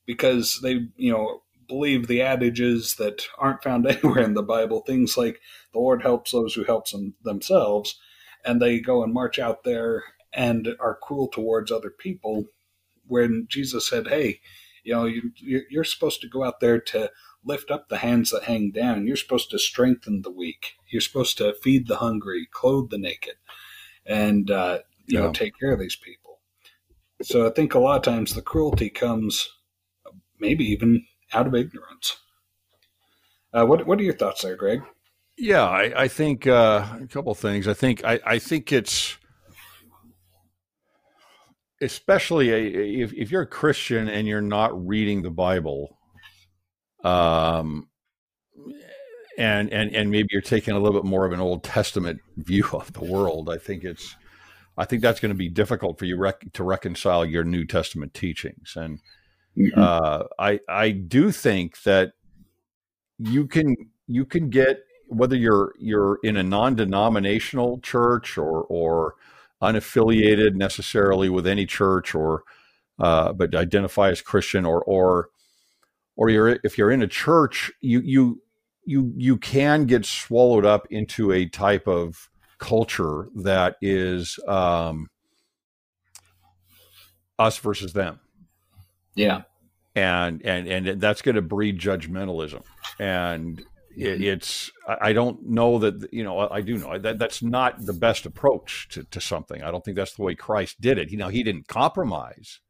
[0.07, 4.83] because they, you know, believe the adages that aren't found anywhere in the Bible.
[4.83, 5.41] Things like
[5.73, 7.99] the Lord helps those who helps them themselves,
[8.45, 12.47] and they go and march out there and are cruel towards other people.
[13.07, 14.41] When Jesus said, "Hey,
[14.85, 15.33] you know, you,
[15.71, 17.11] you're supposed to go out there to
[17.45, 19.07] lift up the hands that hang down.
[19.07, 20.75] You're supposed to strengthen the weak.
[20.91, 23.35] You're supposed to feed the hungry, clothe the naked,
[24.07, 25.27] and uh, you yeah.
[25.27, 26.41] know take care of these people.
[27.23, 29.49] So I think a lot of times the cruelty comes,
[30.39, 32.17] maybe even out of ignorance.
[33.53, 34.83] Uh, what What are your thoughts there, Greg?
[35.39, 37.67] Yeah, I, I think uh, a couple things.
[37.67, 39.17] I think I, I think it's
[41.81, 45.99] especially a, if, if you're a Christian and you're not reading the Bible,
[47.05, 47.89] um,
[49.39, 52.69] and and and maybe you're taking a little bit more of an Old Testament view
[52.73, 53.51] of the world.
[53.51, 54.17] I think it's,
[54.77, 58.15] I think that's going to be difficult for you rec- to reconcile your New Testament
[58.15, 58.99] teachings, and
[59.57, 59.81] mm-hmm.
[59.81, 62.13] uh, I I do think that
[63.19, 63.77] you can
[64.07, 69.15] you can get whether you're you're in a non-denominational church or or
[69.63, 72.43] unaffiliated necessarily with any church or
[72.99, 75.29] uh, but identify as Christian or or
[76.17, 78.43] or you're if you're in a church, you you
[78.85, 85.09] you you can get swallowed up into a type of culture that is um,
[87.39, 88.21] us versus them.
[89.15, 89.43] Yeah,
[89.95, 92.63] and and and that's going to breed judgmentalism,
[92.99, 93.63] and
[93.97, 97.93] it, it's I don't know that you know I do know that that's not the
[97.93, 99.63] best approach to, to something.
[99.63, 101.11] I don't think that's the way Christ did it.
[101.11, 102.61] You know, he didn't compromise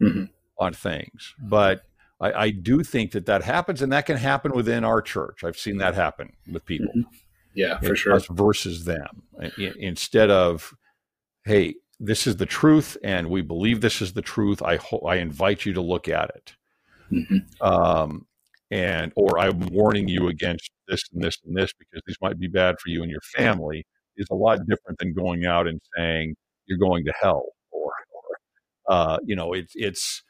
[0.00, 0.24] mm-hmm.
[0.58, 1.82] on things, but
[2.22, 5.44] I, I, do think that that happens, and that can happen within our church.
[5.44, 6.88] I've seen that happen with people.
[6.88, 7.16] Mm-hmm.
[7.54, 8.14] Yeah, for sure.
[8.14, 9.22] Us versus them,
[9.58, 10.72] instead of,
[11.44, 14.62] hey, this is the truth, and we believe this is the truth.
[14.62, 16.54] I ho- I invite you to look at it.
[17.12, 17.62] Mm-hmm.
[17.62, 18.26] Um,
[18.72, 22.48] and or I'm warning you against this and this and this because these might be
[22.48, 26.34] bad for you and your family is a lot different than going out and saying
[26.66, 28.38] you're going to hell or, or
[28.88, 30.22] uh, you know it's it's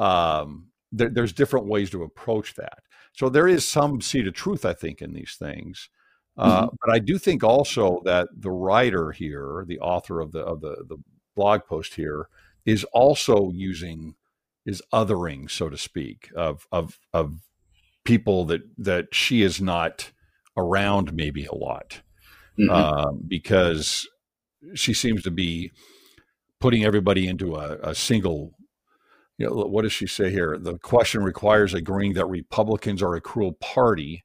[0.00, 0.66] um,
[0.96, 2.78] there, there's different ways to approach that.
[3.12, 5.88] So there is some seed of truth, I think, in these things.
[6.36, 6.76] Uh, mm-hmm.
[6.84, 10.84] But I do think also that the writer here, the author of the of the
[10.88, 10.98] the
[11.34, 12.28] blog post here,
[12.64, 14.14] is also using
[14.66, 17.40] is othering, so to speak, of of of
[18.04, 20.12] people that that she is not
[20.56, 22.00] around maybe a lot
[22.58, 22.70] mm-hmm.
[22.70, 24.08] um, because
[24.74, 25.70] she seems to be
[26.60, 28.54] putting everybody into a, a single
[29.38, 30.56] you know, what does she say here?
[30.58, 34.24] The question requires agreeing that Republicans are a cruel party.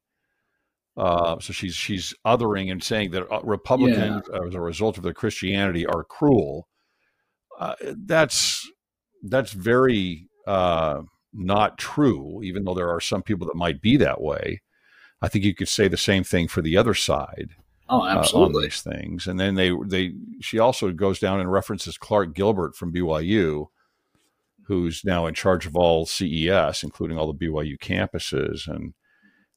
[0.96, 4.40] Uh, so she's she's othering and saying that uh, Republicans, yeah.
[4.48, 6.68] as a result of their Christianity, are cruel.
[7.60, 8.70] Uh, that's
[9.24, 11.02] that's very uh,
[11.34, 14.62] not true, even though there are some people that might be that way.
[15.22, 17.52] I think you could say the same thing for the other side.
[17.90, 18.54] Oh, absolutely.
[18.54, 22.34] Uh, on these things, and then they they she also goes down and references Clark
[22.34, 23.68] Gilbert from BYU,
[24.72, 28.94] who's now in charge of all CES, including all the BYU campuses, and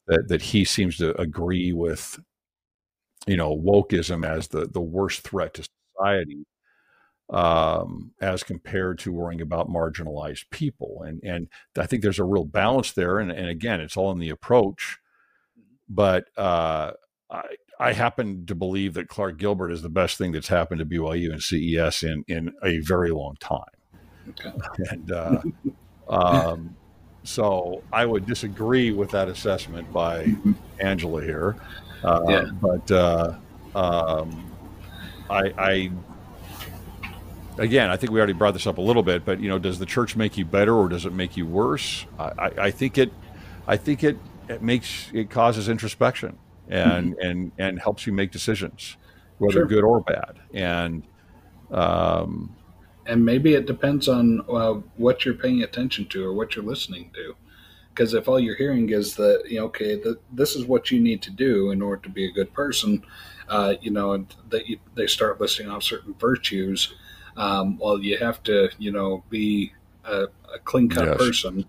[0.09, 2.21] that that he seems to agree with,
[3.27, 6.47] you know, wokeism as the the worst threat to society
[7.33, 11.03] um, as compared to worrying about marginalized people.
[11.07, 11.49] And and
[11.79, 13.19] I think there's a real balance there.
[13.19, 14.99] And, and again, it's all in the approach.
[15.89, 16.93] But uh,
[17.31, 17.43] I
[17.81, 21.33] I happen to believe that Clark Gilbert is the best thing that's happened to BYU
[21.33, 23.74] and CES in in a very long time.
[24.31, 24.53] Okay.
[24.91, 25.43] And uh,
[26.09, 26.77] um,
[27.23, 30.53] so I would disagree with that assessment by mm-hmm.
[30.81, 31.57] Angela here.
[32.03, 32.45] Uh, yeah.
[32.61, 33.35] But uh,
[33.75, 34.51] um,
[35.31, 35.91] I, I
[37.59, 39.79] again, I think we already brought this up a little bit, but you know, does
[39.79, 42.07] the church make you better or does it make you worse?
[42.19, 43.13] I, I think it,
[43.67, 44.19] I think it,
[44.49, 47.27] it makes it causes introspection and mm-hmm.
[47.27, 48.97] and and helps you make decisions,
[49.39, 49.67] whether sure.
[49.67, 50.39] good or bad.
[50.53, 51.03] And
[51.71, 52.55] um,
[53.07, 57.11] and maybe it depends on uh, what you're paying attention to or what you're listening
[57.15, 57.37] to.
[57.91, 61.01] Because if all you're hearing is that you know, okay, the, this is what you
[61.01, 63.05] need to do in order to be a good person,
[63.49, 66.95] uh, you know, that you, they start listing off certain virtues
[67.37, 69.73] um, well, you have to, you know, be
[70.05, 70.25] a,
[70.55, 71.17] a clean cut yes.
[71.17, 71.65] person.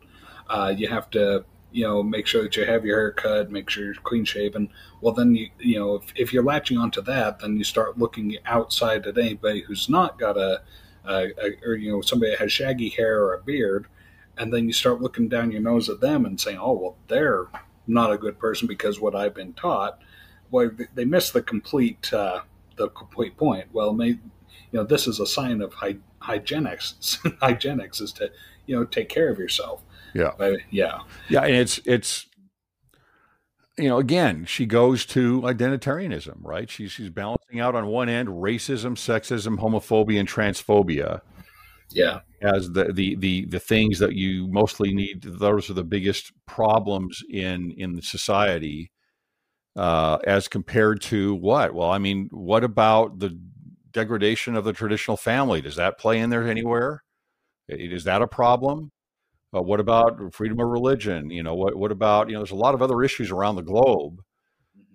[0.50, 3.70] Uh, you have to, you know, make sure that you have your hair cut, make
[3.70, 4.70] sure you're clean shaven.
[5.02, 8.38] Well, then you, you know, if, if you're latching onto that, then you start looking
[8.46, 10.62] outside at anybody who's not got a,
[11.08, 13.88] a, a or you know, somebody that has shaggy hair or a beard,
[14.38, 17.48] and then you start looking down your nose at them and saying, oh, well, they're
[17.88, 20.00] not a good person because what I've been taught.
[20.52, 22.42] Well, they miss the complete uh,
[22.76, 23.68] the complete point.
[23.72, 24.20] Well, may, you
[24.74, 27.20] know, this is a sign of hy- hygienics.
[27.42, 28.32] hygienics is to,
[28.66, 29.82] you know, take care of yourself.
[30.14, 30.32] Yeah.
[30.38, 31.00] But, yeah.
[31.30, 31.44] Yeah.
[31.44, 32.28] And it's, it's,
[33.78, 36.70] you know, again, she goes to identitarianism, right?
[36.70, 41.22] She's, she's balancing out on one end racism, sexism, homophobia, and transphobia.
[41.92, 42.22] Yeah.
[42.42, 47.22] As the, the, the, the things that you mostly need, those are the biggest problems
[47.30, 48.92] in, in society.
[49.76, 51.74] Uh, as compared to what?
[51.74, 53.38] Well, I mean, what about the
[53.96, 55.62] degradation of the traditional family.
[55.62, 57.02] Does that play in there anywhere?
[57.68, 58.92] Is that a problem?
[59.56, 61.30] Uh, what about freedom of religion?
[61.30, 62.40] You know, what what about you know?
[62.40, 64.22] There's a lot of other issues around the globe.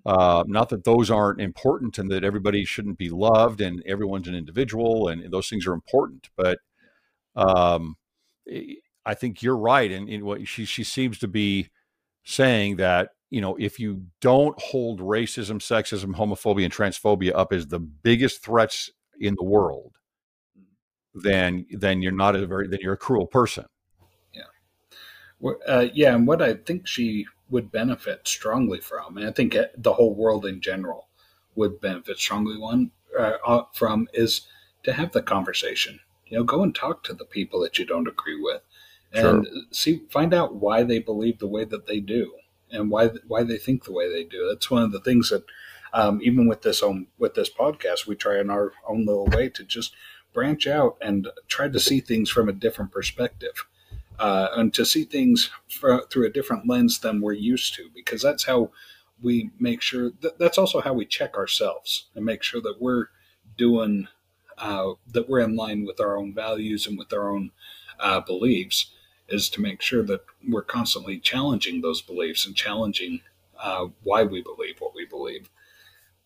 [0.06, 4.34] Uh, not that those aren't important and that everybody shouldn't be loved and everyone's an
[4.34, 6.58] individual and those things are important, but
[7.36, 7.96] um,
[9.04, 9.90] I think you're right.
[9.90, 11.68] And, and what she she seems to be
[12.24, 17.68] saying that you know, if you don't hold racism, sexism, homophobia, and transphobia up as
[17.68, 19.94] the biggest threats in the world,
[21.14, 23.64] then then you're not a very then you're a cruel person.
[25.40, 29.56] Yeah, uh, yeah, and what I think she would benefit strongly from, and I think
[29.76, 31.08] the whole world in general
[31.56, 34.42] would benefit strongly one uh, uh, from is
[34.84, 36.00] to have the conversation.
[36.26, 38.62] You know, go and talk to the people that you don't agree with,
[39.12, 39.62] and sure.
[39.72, 42.32] see find out why they believe the way that they do
[42.70, 44.48] and why why they think the way they do.
[44.48, 45.44] That's one of the things that
[45.92, 49.48] um, even with this own with this podcast, we try in our own little way
[49.50, 49.94] to just
[50.32, 53.66] branch out and try to see things from a different perspective.
[54.20, 58.20] Uh, and to see things for, through a different lens than we're used to, because
[58.20, 58.70] that's how
[59.22, 63.06] we make sure that that's also how we check ourselves and make sure that we're
[63.56, 64.08] doing
[64.58, 67.50] uh, that we're in line with our own values and with our own
[67.98, 68.92] uh, beliefs
[69.28, 73.20] is to make sure that we're constantly challenging those beliefs and challenging
[73.58, 75.48] uh, why we believe what we believe.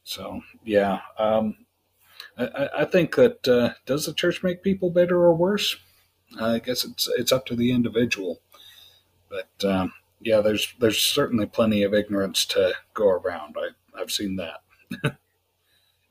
[0.03, 1.57] So yeah, um,
[2.37, 5.77] I, I, think that uh, does the church make people better or worse?
[6.41, 8.41] I guess it's it's up to the individual,
[9.29, 13.57] but um, yeah, there's there's certainly plenty of ignorance to go around.
[13.59, 14.63] I I've seen that,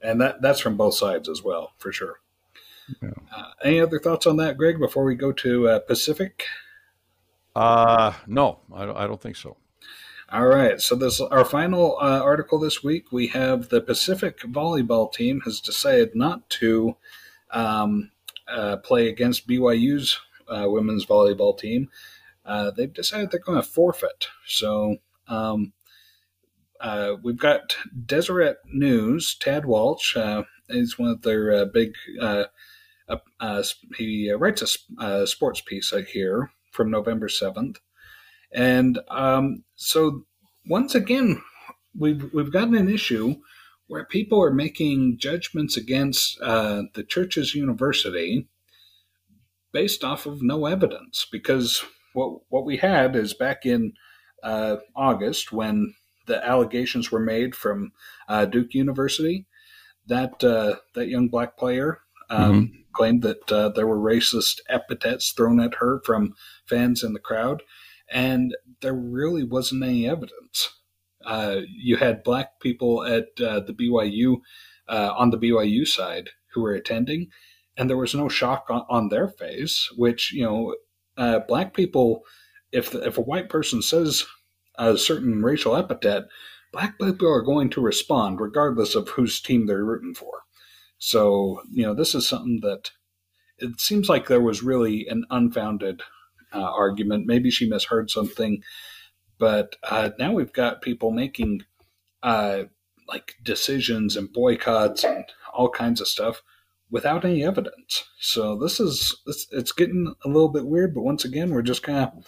[0.02, 2.20] and that that's from both sides as well, for sure.
[3.02, 3.10] Yeah.
[3.36, 4.80] Uh, any other thoughts on that, Greg?
[4.80, 6.45] Before we go to uh, Pacific.
[7.56, 9.58] Uh no, I don't, I don't think so.
[10.32, 13.12] All right, so this our final uh, article this week.
[13.12, 16.95] We have the Pacific volleyball team has decided not to
[17.52, 18.10] um,
[18.54, 21.90] uh, play against BYU's uh, women's volleyball team.
[22.46, 24.28] Uh, they've decided they're going to forfeit.
[24.46, 24.98] So
[25.28, 25.74] um,
[26.80, 29.36] uh, we've got Deseret News.
[29.40, 30.16] Tad Walch
[30.70, 31.94] is one of their big.
[33.98, 37.80] he writes a, sports piece here from November seventh.
[38.52, 40.26] And um, so
[40.68, 41.42] once again,
[41.98, 43.36] we've we've gotten an issue
[43.94, 48.48] where people are making judgments against uh, the church's university
[49.72, 51.28] based off of no evidence.
[51.32, 53.94] Because what what we had is back in
[54.41, 55.94] uh, August when
[56.26, 57.91] the allegations were made from
[58.28, 59.45] uh, Duke University
[60.07, 61.99] that uh, that young black player
[62.32, 62.76] um, mm-hmm.
[62.94, 66.34] claimed that uh, there were racist epithets thrown at her from
[66.65, 67.61] fans in the crowd
[68.11, 70.80] and there really wasn't any evidence.
[71.26, 74.38] Uh, you had black people at uh, the BYU
[74.88, 77.28] uh, on the BYU side who were attending,
[77.78, 79.90] and there was no shock on, on their face.
[79.95, 80.76] Which you know,
[81.18, 82.24] uh, black people,
[82.72, 84.26] if if a white person says
[84.78, 86.24] a certain racial epithet,
[86.72, 90.41] black people are going to respond regardless of whose team they're rooting for.
[90.98, 92.91] So you know, this is something that
[93.60, 96.02] it seems like there was really an unfounded
[96.54, 97.26] uh, argument.
[97.26, 98.62] Maybe she misheard something,
[99.39, 101.64] but uh, now we've got people making
[102.22, 102.64] uh,
[103.07, 106.41] like decisions and boycotts and all kinds of stuff
[106.89, 108.05] without any evidence.
[108.19, 110.93] So this is it's, it's getting a little bit weird.
[110.93, 112.27] But once again, we're just kind of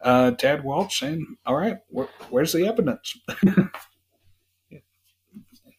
[0.00, 3.16] uh, Tad Walch saying, "All right, wh- where's the evidence?"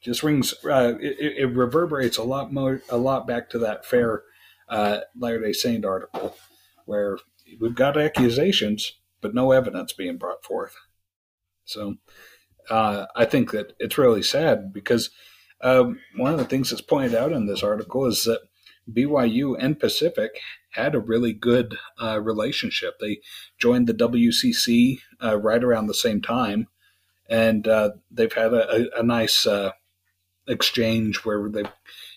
[0.05, 0.53] just rings.
[0.63, 4.23] Uh, it, it, reverberates a lot more, a lot back to that fair
[4.69, 6.35] uh, Latter Day Saint article,
[6.85, 7.17] where
[7.59, 8.93] we've got accusations,
[9.25, 10.75] but no evidence being brought forth.
[11.63, 11.95] So
[12.69, 15.09] uh, I think that it's really sad because
[15.61, 18.41] um, one of the things that's pointed out in this article is that
[18.87, 20.39] BYU and Pacific
[20.73, 22.99] had a really good uh, relationship.
[22.99, 23.21] They
[23.57, 26.67] joined the WCC uh, right around the same time,
[27.27, 29.71] and uh, they've had a, a, a nice uh,
[30.47, 31.71] exchange where they've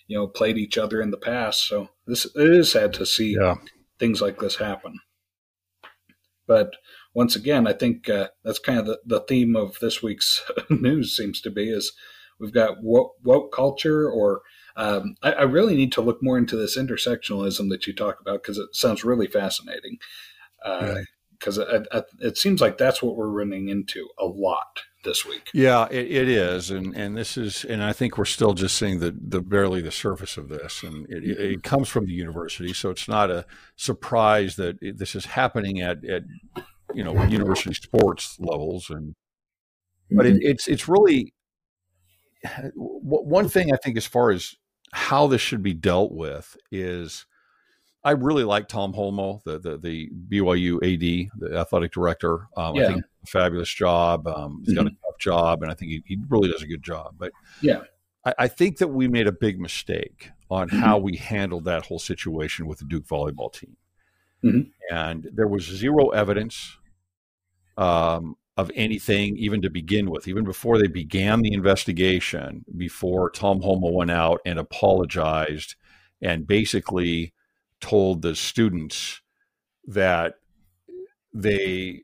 [0.05, 1.67] you know played each other in the past.
[1.67, 3.55] So this it is sad to see yeah.
[3.97, 4.99] things like this happen.
[6.45, 6.73] But
[7.13, 11.15] once again, I think uh, that's kind of the, the theme of this week's news
[11.15, 11.93] seems to be is
[12.39, 14.41] we've got woke, woke culture or
[14.75, 18.41] um, I, I, really need to look more into this intersectionalism that you talk about
[18.41, 19.97] because it sounds really fascinating.
[20.63, 25.49] Because uh, it, it, seems like that's what we're running into a lot this week.
[25.53, 28.99] Yeah, it, it is, and and this is, and I think we're still just seeing
[28.99, 31.59] the the barely the surface of this, and it, it mm-hmm.
[31.61, 33.45] comes from the university, so it's not a
[33.75, 36.23] surprise that this is happening at at
[36.93, 39.15] you know university sports levels, and
[40.11, 40.37] but mm-hmm.
[40.41, 41.33] it's it's really
[42.75, 44.55] one thing I think as far as
[44.93, 47.25] how this should be dealt with is
[48.03, 52.47] I really like Tom Holmoe, the the, the BYU AD, the athletic director.
[52.55, 52.83] Um, yeah.
[52.83, 54.27] I think a fabulous job.
[54.27, 54.83] Um, he's mm-hmm.
[54.83, 57.15] got a tough job, and I think he, he really does a good job.
[57.17, 57.81] But yeah,
[58.25, 60.79] I, I think that we made a big mistake on mm-hmm.
[60.79, 63.75] how we handled that whole situation with the Duke volleyball team,
[64.43, 64.61] mm-hmm.
[64.93, 66.77] and there was zero evidence
[67.77, 72.65] um, of anything even to begin with, even before they began the investigation.
[72.75, 75.75] Before Tom Holmoe went out and apologized
[76.21, 77.33] and basically
[77.79, 79.21] told the students
[79.87, 80.35] that
[81.33, 82.01] they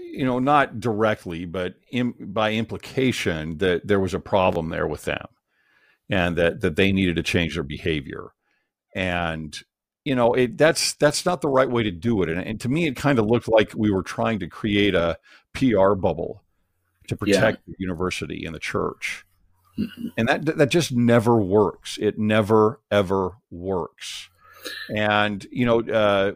[0.00, 1.74] you know not directly but
[2.20, 5.26] by implication that there was a problem there with them
[6.10, 8.32] and that that they needed to change their behavior
[8.94, 9.62] and
[10.08, 12.30] you know it that's that's not the right way to do it.
[12.30, 15.18] And, and to me it kind of looked like we were trying to create a
[15.52, 16.42] pr bubble
[17.08, 17.72] to protect yeah.
[17.72, 19.26] the university and the church.
[19.78, 20.08] Mm-hmm.
[20.16, 21.98] and that that just never works.
[22.00, 24.28] It never ever works.
[24.92, 26.32] And you know, uh,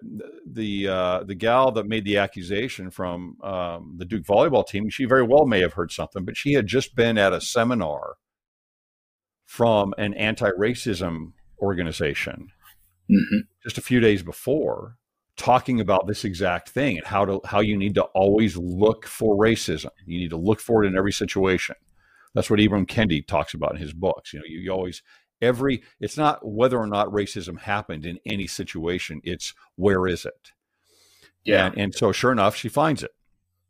[0.47, 5.07] the uh, the gal that made the accusation from um, the Duke volleyball team, she
[5.07, 8.15] very well may have heard something, but she had just been at a seminar
[9.44, 12.53] from an anti-racism organization.
[13.11, 14.97] Hmm just a few days before,
[15.36, 19.36] talking about this exact thing and how to how you need to always look for
[19.36, 19.90] racism.
[20.06, 21.76] You need to look for it in every situation.
[22.34, 24.32] That's what Ibram Kendi talks about in his books.
[24.32, 25.02] You know, you, you always
[25.40, 30.52] every it's not whether or not racism happened in any situation it's where is it
[31.44, 31.66] Yeah.
[31.66, 33.10] and, and so sure enough she finds it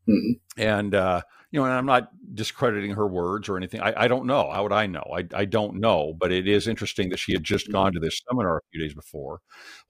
[0.07, 0.41] Mhm.
[0.59, 1.23] and uh
[1.53, 3.81] you know and i'm not discrediting her words or anything.
[3.81, 4.51] I, I don't know.
[4.51, 5.05] How would i know?
[5.15, 8.21] I, I don't know but it is interesting that she had just gone to this
[8.29, 9.41] seminar a few days before.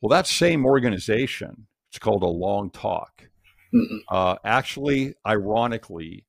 [0.01, 3.29] Well that same organization it's called a long talk
[4.09, 6.27] uh, actually, ironically,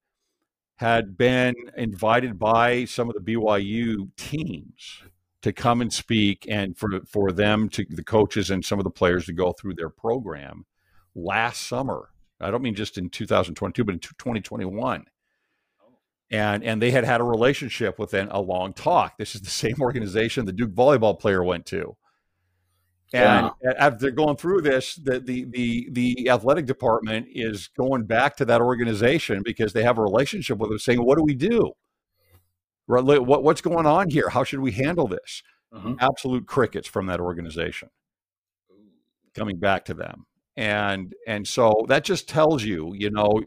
[0.78, 5.04] had been invited by some of the BYU teams
[5.42, 8.90] to come and speak and for for them to the coaches and some of the
[8.90, 10.66] players to go through their program
[11.16, 12.10] last summer.
[12.40, 15.06] I don't mean just in 2022, but in 2021.
[16.34, 19.18] And and they had had a relationship within a long talk.
[19.18, 21.96] This is the same organization the Duke volleyball player went to.
[23.14, 28.36] And as they're going through this, the, the the the athletic department is going back
[28.38, 31.74] to that organization because they have a relationship with them, saying, "What do we do?
[32.88, 34.30] What what's going on here?
[34.30, 35.96] How should we handle this?" Uh-huh.
[36.00, 37.90] Absolute crickets from that organization
[39.36, 40.26] coming back to them,
[40.58, 43.44] and and so that just tells you, you know,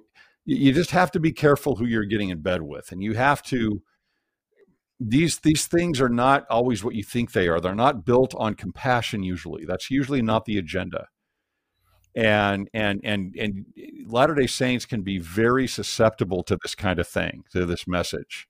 [0.46, 3.42] you just have to be careful who you're getting in bed with, and you have
[3.44, 3.82] to
[4.98, 7.60] these these things are not always what you think they are.
[7.60, 9.64] They're not built on compassion usually.
[9.64, 11.08] That's usually not the agenda.
[12.14, 17.06] And and and and eh, Latter-day Saints can be very susceptible to this kind of
[17.06, 18.48] thing, to this message.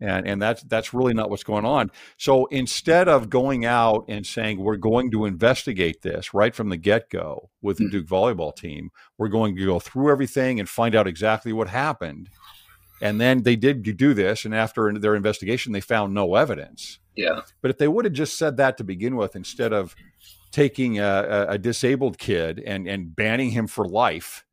[0.00, 1.90] And and that's that's really not what's going on.
[2.18, 6.76] So instead of going out and saying we're going to investigate this right from the
[6.76, 7.90] get-go with the Mm.
[7.92, 12.28] Duke volleyball team, we're going to go through everything and find out exactly what happened.
[13.00, 16.98] And then they did do this, and after their investigation, they found no evidence.
[17.14, 17.40] Yeah.
[17.62, 19.94] But if they would have just said that to begin with, instead of
[20.50, 24.44] taking a, a, disabled kid and and banning him for life,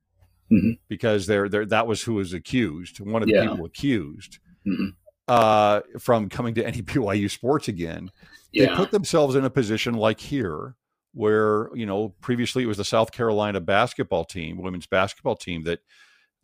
[0.51, 0.77] Mhm.
[0.89, 3.49] because they're, they're, that was who was accused, one of the Yeah.
[3.49, 4.95] people accused, Mhm.
[5.27, 8.11] Uh, from coming to any BYU sports again,
[8.53, 8.75] they Yeah.
[8.75, 10.75] put themselves in a position like here,
[11.13, 15.79] where you know previously it was the South Carolina basketball team, women's basketball team that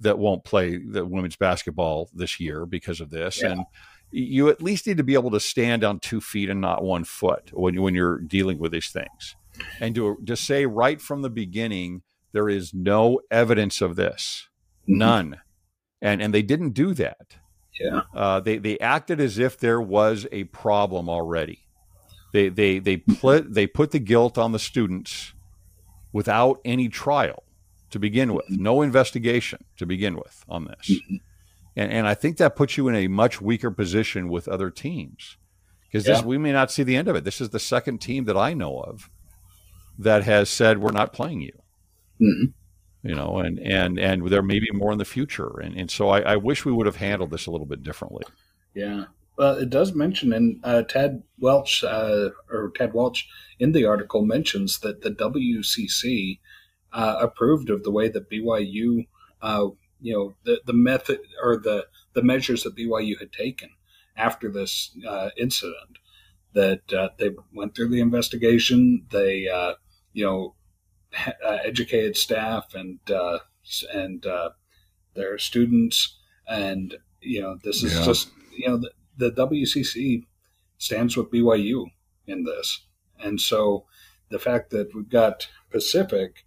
[0.01, 3.51] that won't play the women's basketball this year because of this, Yeah.
[3.51, 3.65] and
[4.11, 7.03] you at least need to be able to stand on two feet and not one
[7.03, 9.35] foot when when you're dealing with these things,
[9.81, 12.01] and to to say right from the beginning
[12.31, 14.47] there is no evidence of this,
[14.87, 14.97] Mhm.
[14.97, 15.41] none,
[16.01, 17.37] and and they didn't do that.
[17.79, 18.01] Yeah.
[18.13, 21.59] Uh, they they acted as if there was a problem already.
[22.33, 25.33] They they they put they put the guilt on the students
[26.11, 27.43] without any trial
[27.91, 31.19] to begin with, no investigation to begin with on this, Mhm.
[31.75, 35.37] and and I think that puts you in a much weaker position with other teams
[35.85, 36.23] because Yeah.
[36.23, 37.23] we may not see the end of it.
[37.23, 39.09] This is the second team that I know of
[39.97, 41.61] that has said we're not playing you
[42.21, 42.53] Mhm.
[43.03, 46.09] You know, and and and there may be more in the future, and and so
[46.09, 48.25] I, I wish we would have handled this a little bit differently.
[48.73, 49.05] Yeah.
[49.37, 50.83] Well, it does mention, and uh,
[51.39, 56.39] Welch uh, or Tad Welch in the article mentions that the WCC
[56.91, 59.07] uh, approved of the way that BYU,
[59.41, 59.67] uh,
[60.01, 63.69] you know, the the method or the the measures that BYU had taken
[64.17, 65.99] after this uh, incident.
[66.51, 69.05] That uh, they went through the investigation.
[69.09, 69.47] They,
[70.11, 70.55] you know,
[71.63, 73.39] educated staff and uh,
[73.93, 74.49] and uh,
[75.15, 76.17] their students,
[76.47, 78.05] and you know, this is Yeah.
[78.05, 80.25] just you know the, the WCC
[80.77, 81.85] stands with BYU
[82.27, 82.85] in this,
[83.19, 83.85] and so
[84.29, 86.45] the fact that we've got Pacific,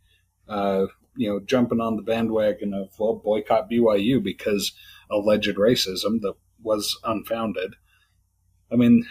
[0.48, 0.86] uh,
[1.16, 4.72] you know, jumping on the bandwagon of well boycott BYU because
[5.10, 7.74] alleged racism that was unfounded.
[8.72, 9.05] I mean,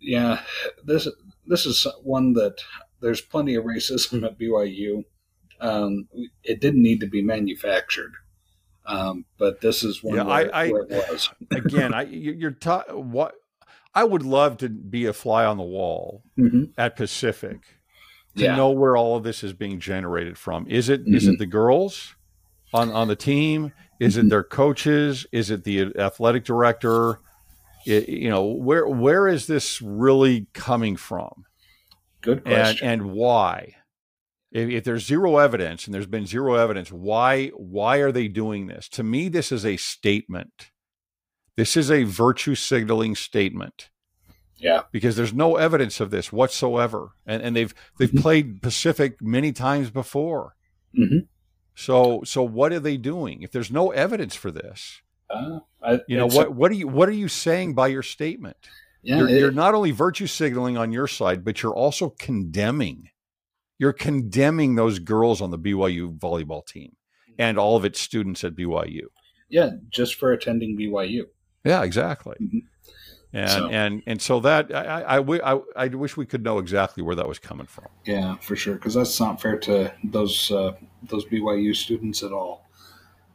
[0.00, 0.42] yeah,
[0.84, 1.08] this
[1.46, 2.58] this is one that
[3.00, 5.04] there's plenty of racism at BYU.
[5.60, 6.08] Um,
[6.44, 8.12] it didn't need to be manufactured,
[8.86, 11.30] um, but this is one Yeah, where, I- I- where it was.
[11.50, 13.34] Again, I you- you're ta- what
[13.94, 17.58] I would love to be a fly on the wall hmm at Pacific
[18.36, 18.54] to Yeah.
[18.56, 20.66] know where all of this is being generated from.
[20.68, 22.14] Is it is it the girls
[22.72, 23.72] on on the team?
[23.98, 25.26] Is it their coaches?
[25.32, 27.18] Is it the athletic director?
[27.84, 31.46] It- you know where where is this really coming from?
[32.20, 32.88] Good question.
[32.88, 33.74] and why
[34.50, 38.66] if, if there's zero evidence and there's been zero evidence why why are they doing
[38.66, 40.70] this to me this is a statement
[41.56, 43.90] this is a virtue signaling statement
[44.56, 44.82] Yeah.
[44.90, 47.10] Because there's no evidence of this whatsoever.
[47.26, 48.22] And and they've they've Mhm.
[48.22, 50.56] played Pacific many times before.
[50.98, 51.28] Mhm.
[51.76, 53.42] So so what are they doing?
[53.42, 55.00] If there's no evidence for this,
[55.30, 58.56] Uh, I, you know what what are you what are you saying by your statement?
[59.02, 63.10] Yeah, you're, it- you're not only virtue signaling on your side, but you're also condemning.
[63.78, 66.96] You're condemning those girls on the BYU volleyball team
[67.38, 69.02] and all of its students at BYU.
[69.48, 71.26] yeah, just for attending BYU.
[71.64, 72.34] Yeah, exactly.
[72.40, 72.62] Mhm.
[73.32, 76.58] And So- and and so that I I, I, I I wish we could know
[76.58, 77.86] exactly where that was coming from.
[78.06, 80.72] Yeah, for sure, because that's not fair to those uh,
[81.02, 82.64] those BYU students at all.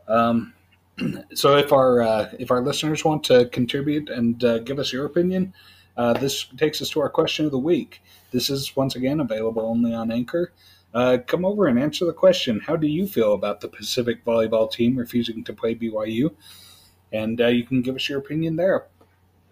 [0.07, 0.53] Um,
[1.33, 5.05] so if our uh, if our listeners want to contribute and uh, give us your
[5.05, 5.53] opinion,
[5.97, 8.01] uh, this takes us to our question of the week.
[8.31, 10.51] This is once again available only on Anchor.
[10.93, 12.59] Uh, come over and answer the question.
[12.59, 16.35] How do you feel about the Pacific volleyball team refusing to play BYU?
[17.11, 18.85] And uh, you can give us your opinion there.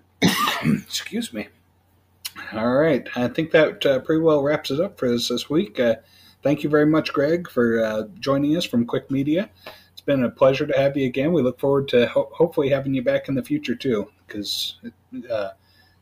[0.63, 1.47] Excuse me.
[2.53, 3.07] All right.
[3.15, 5.79] I think that uh, pretty well wraps it up for us this week.
[6.43, 9.49] Thank you very much, Greg, for joining us from CWIC Media.
[10.01, 11.31] It's been a pleasure to have you again.
[11.31, 14.79] We look forward to ho- hopefully having you back in the future, too, because
[15.29, 15.49] uh,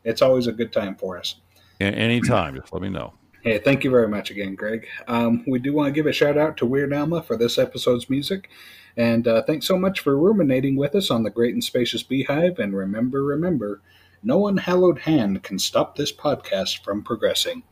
[0.06, 1.36] it's always a good time for us.
[1.82, 3.12] A- anytime, just let me know.
[3.42, 4.88] Hey, thank you very much again, Greg.
[5.10, 8.10] Um, we do want to give a shout out to Weird Alma for this episode's
[8.10, 8.50] music.
[8.96, 12.58] And uh, thanks so much for ruminating with us on the Great and Spacious Beehive.
[12.58, 13.82] And remember, remember,
[14.24, 17.64] no unhallowed hand can stop this podcast from progressing.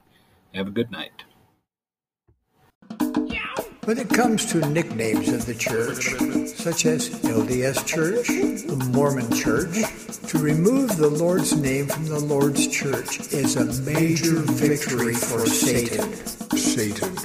[0.53, 1.23] Have a good night.
[3.87, 6.07] When it comes to nicknames of the church,
[6.57, 9.77] such as LDS Church, the Mormon Church,
[10.27, 16.13] to remove the Lord's name from the Lord's church is a major victory for Satan.
[16.57, 17.15] Satan,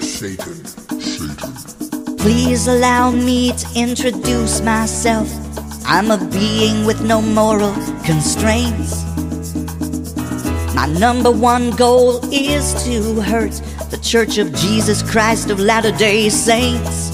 [0.00, 0.64] Satan,
[1.00, 2.16] Satan.
[2.18, 5.28] Please allow me to introduce myself.
[5.84, 7.74] I'm a being with no moral
[8.04, 9.11] constraints.
[10.74, 13.52] My number one goal is to hurt
[13.90, 17.10] the Church of Jesus Christ of Latter day Saints.